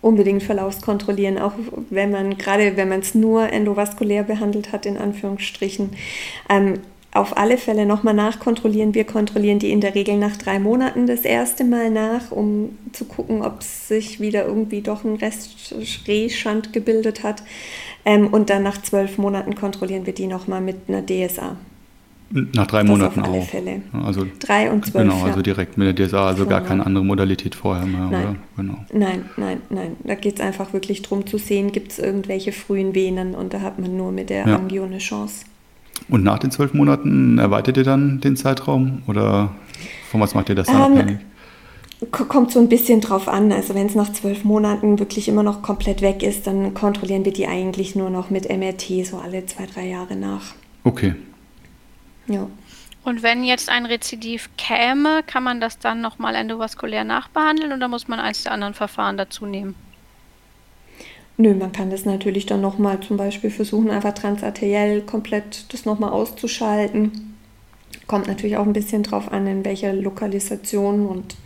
Unbedingt 0.00 0.42
verlaufskontrollieren, 0.42 1.38
auch 1.38 1.52
wenn 1.90 2.10
man, 2.10 2.38
gerade 2.38 2.76
wenn 2.76 2.88
man 2.88 3.00
es 3.00 3.14
nur 3.14 3.50
endovaskulär 3.52 4.22
behandelt 4.22 4.72
hat, 4.72 4.86
in 4.86 4.96
Anführungsstrichen. 4.96 5.90
Ähm, 6.48 6.80
auf 7.12 7.36
alle 7.38 7.56
Fälle 7.56 7.86
nochmal 7.86 8.14
nachkontrollieren. 8.14 8.94
Wir 8.94 9.04
kontrollieren 9.04 9.58
die 9.58 9.72
in 9.72 9.80
der 9.80 9.94
Regel 9.94 10.18
nach 10.18 10.36
drei 10.36 10.58
Monaten 10.58 11.06
das 11.06 11.22
erste 11.22 11.64
Mal 11.64 11.90
nach, 11.90 12.30
um 12.30 12.78
zu 12.92 13.06
gucken, 13.06 13.42
ob 13.42 13.62
sich 13.62 14.20
wieder 14.20 14.44
irgendwie 14.44 14.82
doch 14.82 15.04
ein 15.04 15.16
Rest 15.16 15.74
Rehschand 16.06 16.72
gebildet 16.72 17.22
hat. 17.22 17.42
Ähm, 18.04 18.28
und 18.28 18.50
dann 18.50 18.62
nach 18.62 18.80
zwölf 18.82 19.18
Monaten 19.18 19.54
kontrollieren 19.54 20.06
wir 20.06 20.12
die 20.12 20.26
nochmal 20.26 20.60
mit 20.60 20.76
einer 20.86 21.04
DSA. 21.04 21.56
Nach 22.30 22.66
drei 22.66 22.80
das 22.80 22.88
Monaten 22.88 23.20
auf 23.20 23.28
alle 23.28 23.38
auch. 23.38 23.46
Fälle. 23.46 23.80
Also, 24.04 24.26
drei 24.38 24.70
und 24.70 24.84
zwölf. 24.84 25.08
Genau, 25.08 25.24
also 25.24 25.40
direkt 25.40 25.78
mit 25.78 25.98
der 25.98 26.06
DSA, 26.06 26.26
also 26.26 26.44
genau. 26.44 26.58
gar 26.58 26.60
keine 26.60 26.84
andere 26.84 27.04
Modalität 27.04 27.54
vorher 27.54 27.86
mehr, 27.86 28.08
nein. 28.10 28.22
oder? 28.22 28.36
Genau. 28.56 28.84
Nein, 28.92 29.24
nein, 29.38 29.60
nein. 29.70 29.96
Da 30.04 30.14
geht 30.14 30.34
es 30.34 30.40
einfach 30.40 30.74
wirklich 30.74 31.00
darum 31.00 31.26
zu 31.26 31.38
sehen, 31.38 31.72
gibt 31.72 31.92
es 31.92 31.98
irgendwelche 31.98 32.52
frühen 32.52 32.94
Venen 32.94 33.34
und 33.34 33.54
da 33.54 33.62
hat 33.62 33.78
man 33.78 33.96
nur 33.96 34.12
mit 34.12 34.28
der 34.28 34.46
ja. 34.46 34.56
Angio 34.56 34.84
eine 34.84 34.98
Chance. 34.98 35.46
Und 36.10 36.22
nach 36.22 36.38
den 36.38 36.50
zwölf 36.50 36.74
Monaten 36.74 37.38
erweitert 37.38 37.78
ihr 37.78 37.84
dann 37.84 38.20
den 38.20 38.36
Zeitraum 38.36 39.02
oder 39.06 39.54
von 40.10 40.20
was 40.20 40.34
macht 40.34 40.48
ihr 40.48 40.54
das 40.54 40.66
dann 40.66 40.76
ähm, 40.76 40.98
abhängig? 40.98 41.18
Kommt 42.10 42.52
so 42.52 42.60
ein 42.60 42.68
bisschen 42.68 43.00
drauf 43.00 43.26
an. 43.26 43.50
Also 43.50 43.74
wenn 43.74 43.86
es 43.86 43.94
nach 43.94 44.12
zwölf 44.12 44.44
Monaten 44.44 44.98
wirklich 44.98 45.28
immer 45.28 45.42
noch 45.42 45.62
komplett 45.62 46.00
weg 46.00 46.22
ist, 46.22 46.46
dann 46.46 46.72
kontrollieren 46.74 47.24
wir 47.24 47.32
die 47.32 47.46
eigentlich 47.46 47.96
nur 47.96 48.10
noch 48.10 48.30
mit 48.30 48.48
MRT 48.48 49.04
so 49.04 49.16
alle 49.16 49.46
zwei, 49.46 49.66
drei 49.66 49.88
Jahre 49.88 50.14
nach. 50.14 50.54
Okay. 50.84 51.14
Ja. 52.28 52.48
Und 53.04 53.22
wenn 53.22 53.42
jetzt 53.42 53.70
ein 53.70 53.86
Rezidiv 53.86 54.50
käme, 54.56 55.22
kann 55.26 55.42
man 55.42 55.60
das 55.60 55.78
dann 55.78 56.00
nochmal 56.00 56.34
endovaskulär 56.34 57.04
nachbehandeln 57.04 57.72
oder 57.72 57.88
muss 57.88 58.08
man 58.08 58.20
eins 58.20 58.42
der 58.42 58.52
anderen 58.52 58.74
Verfahren 58.74 59.16
dazu 59.16 59.46
nehmen? 59.46 59.74
Nö, 61.38 61.54
man 61.54 61.70
kann 61.70 61.90
das 61.90 62.04
natürlich 62.04 62.46
dann 62.46 62.60
nochmal 62.60 62.98
zum 63.00 63.16
Beispiel 63.16 63.50
versuchen, 63.50 63.90
einfach 63.90 64.12
transarteriell 64.12 65.02
komplett 65.02 65.72
das 65.72 65.84
nochmal 65.84 66.10
auszuschalten. 66.10 67.36
Kommt 68.08 68.26
natürlich 68.26 68.56
auch 68.56 68.66
ein 68.66 68.72
bisschen 68.72 69.04
drauf 69.04 69.30
an, 69.30 69.46
in 69.46 69.64
welcher 69.64 69.92
Lokalisation 69.92 71.06
und 71.06 71.36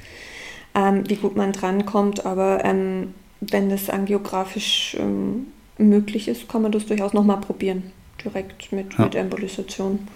ähm, 0.75 1.09
wie 1.09 1.17
gut 1.17 1.37
man 1.37 1.53
drankommt. 1.53 2.25
Aber 2.25 2.65
ähm, 2.65 3.13
wenn 3.41 3.69
das 3.69 3.91
angiografisch 3.91 4.97
ähm, 4.99 5.49
möglich 5.77 6.27
ist, 6.27 6.49
kann 6.49 6.63
man 6.63 6.73
das 6.73 6.87
durchaus 6.87 7.13
nochmal 7.13 7.41
probieren. 7.41 7.93
Direkt 8.25 8.73
mit, 8.73 8.95
ja. 8.95 9.05
mit 9.05 9.15
Embolisation. 9.15 10.09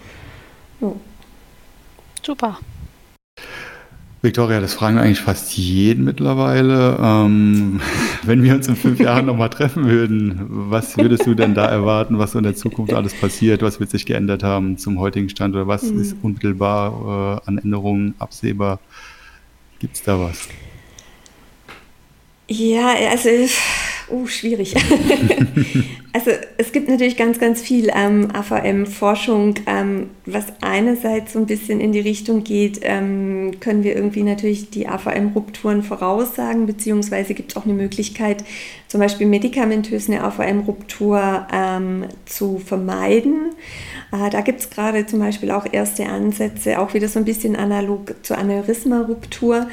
Ja. 0.81 0.91
Super. 2.23 2.59
Victoria, 4.21 4.59
das 4.59 4.73
fragen 4.73 4.95
wir 4.95 5.03
eigentlich 5.03 5.21
fast 5.21 5.55
jeden 5.55 6.03
mittlerweile. 6.03 6.97
Ähm, 7.01 7.79
wenn 8.23 8.43
wir 8.43 8.55
uns 8.55 8.67
in 8.67 8.75
fünf 8.75 8.99
Jahren 8.99 9.27
nochmal 9.27 9.49
treffen 9.49 9.85
würden, 9.85 10.45
was 10.49 10.97
würdest 10.97 11.25
du 11.27 11.35
denn 11.35 11.53
da 11.53 11.65
erwarten, 11.65 12.17
was 12.17 12.31
so 12.31 12.39
in 12.39 12.43
der 12.43 12.55
Zukunft 12.55 12.93
alles 12.93 13.13
passiert? 13.13 13.61
Was 13.61 13.79
wird 13.79 13.91
sich 13.91 14.05
geändert 14.05 14.43
haben 14.43 14.77
zum 14.77 14.99
heutigen 14.99 15.29
Stand 15.29 15.55
oder 15.55 15.67
was 15.67 15.83
mhm. 15.83 16.01
ist 16.01 16.15
unmittelbar 16.21 17.41
äh, 17.45 17.47
an 17.47 17.57
Änderungen 17.59 18.15
absehbar? 18.17 18.79
Gibt 19.79 19.95
es 19.95 20.03
da 20.03 20.19
was? 20.19 20.49
Ja, 22.49 22.95
also 23.11 23.29
Oh, 24.09 24.25
schwierig. 24.25 24.73
also 26.13 26.31
es 26.57 26.71
gibt 26.71 26.87
natürlich 26.87 27.17
ganz, 27.17 27.39
ganz 27.39 27.61
viel 27.61 27.91
ähm, 27.93 28.29
AVM-Forschung, 28.33 29.55
ähm, 29.65 30.11
was 30.25 30.45
einerseits 30.61 31.33
so 31.33 31.39
ein 31.39 31.45
bisschen 31.45 31.81
in 31.81 31.91
die 31.91 31.99
Richtung 31.99 32.45
geht, 32.45 32.79
ähm, 32.83 33.59
können 33.59 33.83
wir 33.83 33.95
irgendwie 33.95 34.23
natürlich 34.23 34.69
die 34.69 34.87
AVM-Rupturen 34.87 35.83
voraussagen, 35.83 36.67
beziehungsweise 36.67 37.33
gibt 37.33 37.51
es 37.51 37.57
auch 37.57 37.65
eine 37.65 37.73
Möglichkeit, 37.73 38.45
zum 38.87 39.01
Beispiel 39.01 39.27
medikamentös 39.27 40.09
eine 40.09 40.23
AVM-Ruptur 40.23 41.45
ähm, 41.51 42.05
zu 42.25 42.59
vermeiden. 42.59 43.51
Äh, 44.13 44.29
da 44.29 44.39
gibt 44.39 44.61
es 44.61 44.69
gerade 44.69 45.05
zum 45.05 45.19
Beispiel 45.19 45.51
auch 45.51 45.65
erste 45.69 46.05
Ansätze, 46.05 46.79
auch 46.79 46.93
wieder 46.93 47.09
so 47.09 47.19
ein 47.19 47.25
bisschen 47.25 47.57
analog 47.57 48.15
zur 48.23 48.37
Aneurysma-Ruptur, 48.37 49.67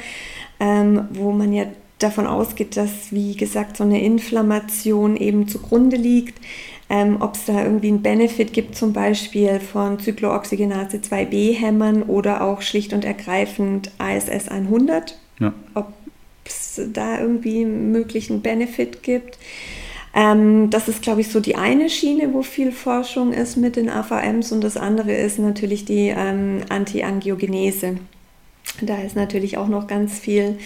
ähm, 0.59 1.07
wo 1.11 1.31
man 1.31 1.53
ja 1.53 1.67
davon 2.05 2.27
ausgeht, 2.27 2.77
dass, 2.77 3.11
wie 3.11 3.35
gesagt, 3.35 3.77
so 3.77 3.83
eine 3.83 4.01
Inflammation 4.01 5.17
eben 5.17 5.47
zugrunde 5.47 5.97
liegt. 5.97 6.39
Ähm, 6.87 7.17
Ob 7.19 7.35
es 7.35 7.45
da 7.45 7.63
irgendwie 7.63 7.87
einen 7.87 8.03
Benefit 8.03 8.53
gibt, 8.53 8.75
zum 8.75 8.93
Beispiel 8.93 9.59
von 9.59 9.99
Zyklooxygenase 9.99 10.97
2b-Hämmern 10.97 12.03
oder 12.03 12.43
auch 12.43 12.61
schlicht 12.61 12.93
und 12.93 13.03
ergreifend 13.03 13.91
ASS 13.97 14.47
100. 14.49 15.17
Ja. 15.39 15.53
Ob 15.73 15.91
es 16.45 16.79
da 16.93 17.19
irgendwie 17.19 17.65
einen 17.65 17.91
möglichen 17.91 18.41
Benefit 18.41 19.01
gibt. 19.01 19.39
Ähm, 20.13 20.69
das 20.69 20.87
ist, 20.87 21.01
glaube 21.01 21.21
ich, 21.21 21.29
so 21.29 21.39
die 21.39 21.55
eine 21.55 21.89
Schiene, 21.89 22.33
wo 22.33 22.41
viel 22.41 22.71
Forschung 22.71 23.33
ist 23.33 23.57
mit 23.57 23.75
den 23.75 23.89
AVMs 23.89 24.51
und 24.51 24.63
das 24.63 24.77
andere 24.77 25.13
ist 25.13 25.39
natürlich 25.39 25.85
die 25.85 26.13
ähm, 26.15 26.61
Antiangiogenese. 26.69 27.97
Da 28.81 29.01
ist 29.01 29.15
natürlich 29.15 29.57
auch 29.57 29.67
noch 29.67 29.87
ganz 29.87 30.19
viel 30.19 30.57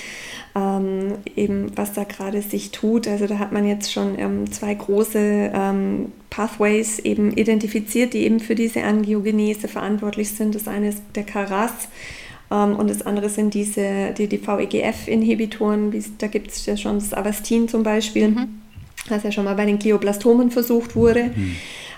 ähm, 0.56 1.14
eben 1.36 1.72
was 1.76 1.94
da 1.94 2.04
gerade 2.04 2.42
sich 2.42 2.72
tut. 2.72 3.08
Also 3.08 3.28
da 3.28 3.40
hat 3.40 3.52
man 3.52 3.68
jetzt 3.68 3.92
schon 3.92 4.18
ähm, 4.18 4.52
zwei 4.52 4.74
große 4.74 5.52
ähm, 5.54 6.12
Pathways 6.30 7.00
eben 7.00 7.32
identifiziert, 7.32 8.14
die 8.14 8.20
eben 8.20 8.40
für 8.40 8.56
diese 8.56 8.84
Angiogenese 8.84 9.68
verantwortlich 9.68 10.32
sind. 10.32 10.56
Das 10.56 10.68
eine 10.68 10.90
ist 10.90 11.02
der 11.16 11.24
Karas 11.24 11.72
ähm, 12.52 12.76
und 12.76 12.90
das 12.90 13.04
andere 13.04 13.30
sind 13.30 13.54
diese, 13.54 14.14
die, 14.18 14.28
die 14.28 14.40
VEGF-Inhibitoren, 14.46 15.94
da 16.18 16.28
gibt 16.28 16.52
es 16.52 16.66
ja 16.66 16.78
schon 16.78 16.96
das 16.96 17.14
Avastin 17.14 17.68
zum 17.68 17.84
Beispiel, 17.84 18.30
mhm. 18.30 18.62
das 19.08 19.24
ja 19.24 19.32
schon 19.32 19.46
mal 19.46 19.56
bei 19.56 19.66
den 19.66 19.80
Glioblastomen 19.80 20.52
versucht 20.52 20.96
wurde. 20.96 21.32
Mhm. 21.36 21.56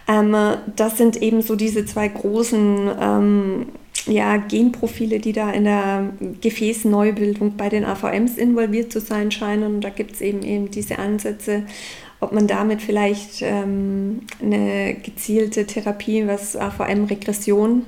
Ähm, 0.08 0.36
das 0.76 0.98
sind 0.98 1.22
eben 1.22 1.42
so 1.42 1.56
diese 1.56 1.86
zwei 1.86 2.08
großen 2.08 2.90
ähm, 3.00 3.66
ja, 4.06 4.38
Genprofile, 4.38 5.20
die 5.20 5.34
da 5.34 5.52
in 5.52 5.66
der 5.66 6.10
Gefäßneubildung 6.42 7.56
bei 7.56 7.70
den 7.70 7.86
AVMs 7.86 8.38
involviert 8.38 8.92
zu 8.92 9.00
sein 9.00 9.32
scheinen. 9.32 9.76
Und 9.76 9.82
da 9.82 9.90
gibt 9.90 10.14
es 10.14 10.22
eben, 10.22 10.42
eben 10.44 10.72
diese 10.72 11.00
Ansätze, 11.00 11.64
ob 12.20 12.32
man 12.32 12.48
damit 12.48 12.82
vielleicht 12.82 13.42
ähm, 13.42 14.22
eine 14.42 14.96
gezielte 14.96 15.66
Therapie, 15.66 16.28
was 16.28 16.56
AVM-Regression 16.56 17.86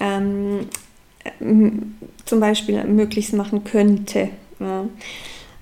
ähm, 0.00 0.68
zum 2.24 2.40
Beispiel 2.40 2.84
möglichst 2.84 3.32
machen 3.34 3.64
könnte. 3.64 4.28
Ja. 4.60 4.86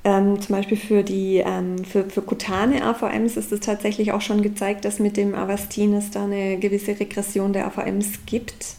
Ähm, 0.04 0.40
zum 0.40 0.56
Beispiel 0.56 0.76
für 0.76 1.04
die 1.04 1.36
ähm, 1.36 1.84
für, 1.84 2.10
für 2.10 2.22
kutane 2.22 2.84
AVMs 2.84 3.36
ist 3.36 3.52
es 3.52 3.60
tatsächlich 3.60 4.10
auch 4.10 4.20
schon 4.20 4.42
gezeigt, 4.42 4.84
dass 4.84 4.98
mit 4.98 5.16
dem 5.16 5.36
Avastin 5.36 5.94
es 5.94 6.10
da 6.10 6.24
eine 6.24 6.58
gewisse 6.58 6.98
Regression 6.98 7.52
der 7.52 7.66
AVMs 7.66 8.26
gibt. 8.26 8.76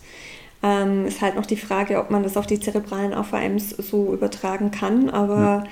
Ähm, 0.65 1.05
ist 1.05 1.21
halt 1.21 1.35
noch 1.35 1.45
die 1.45 1.57
Frage, 1.57 1.99
ob 1.99 2.09
man 2.09 2.23
das 2.23 2.37
auf 2.37 2.47
die 2.47 2.57
zerebralen 2.57 3.13
AVMs 3.13 3.71
so 3.71 4.13
übertragen 4.13 4.71
kann. 4.71 5.09
Aber 5.09 5.35
ja. 5.37 5.63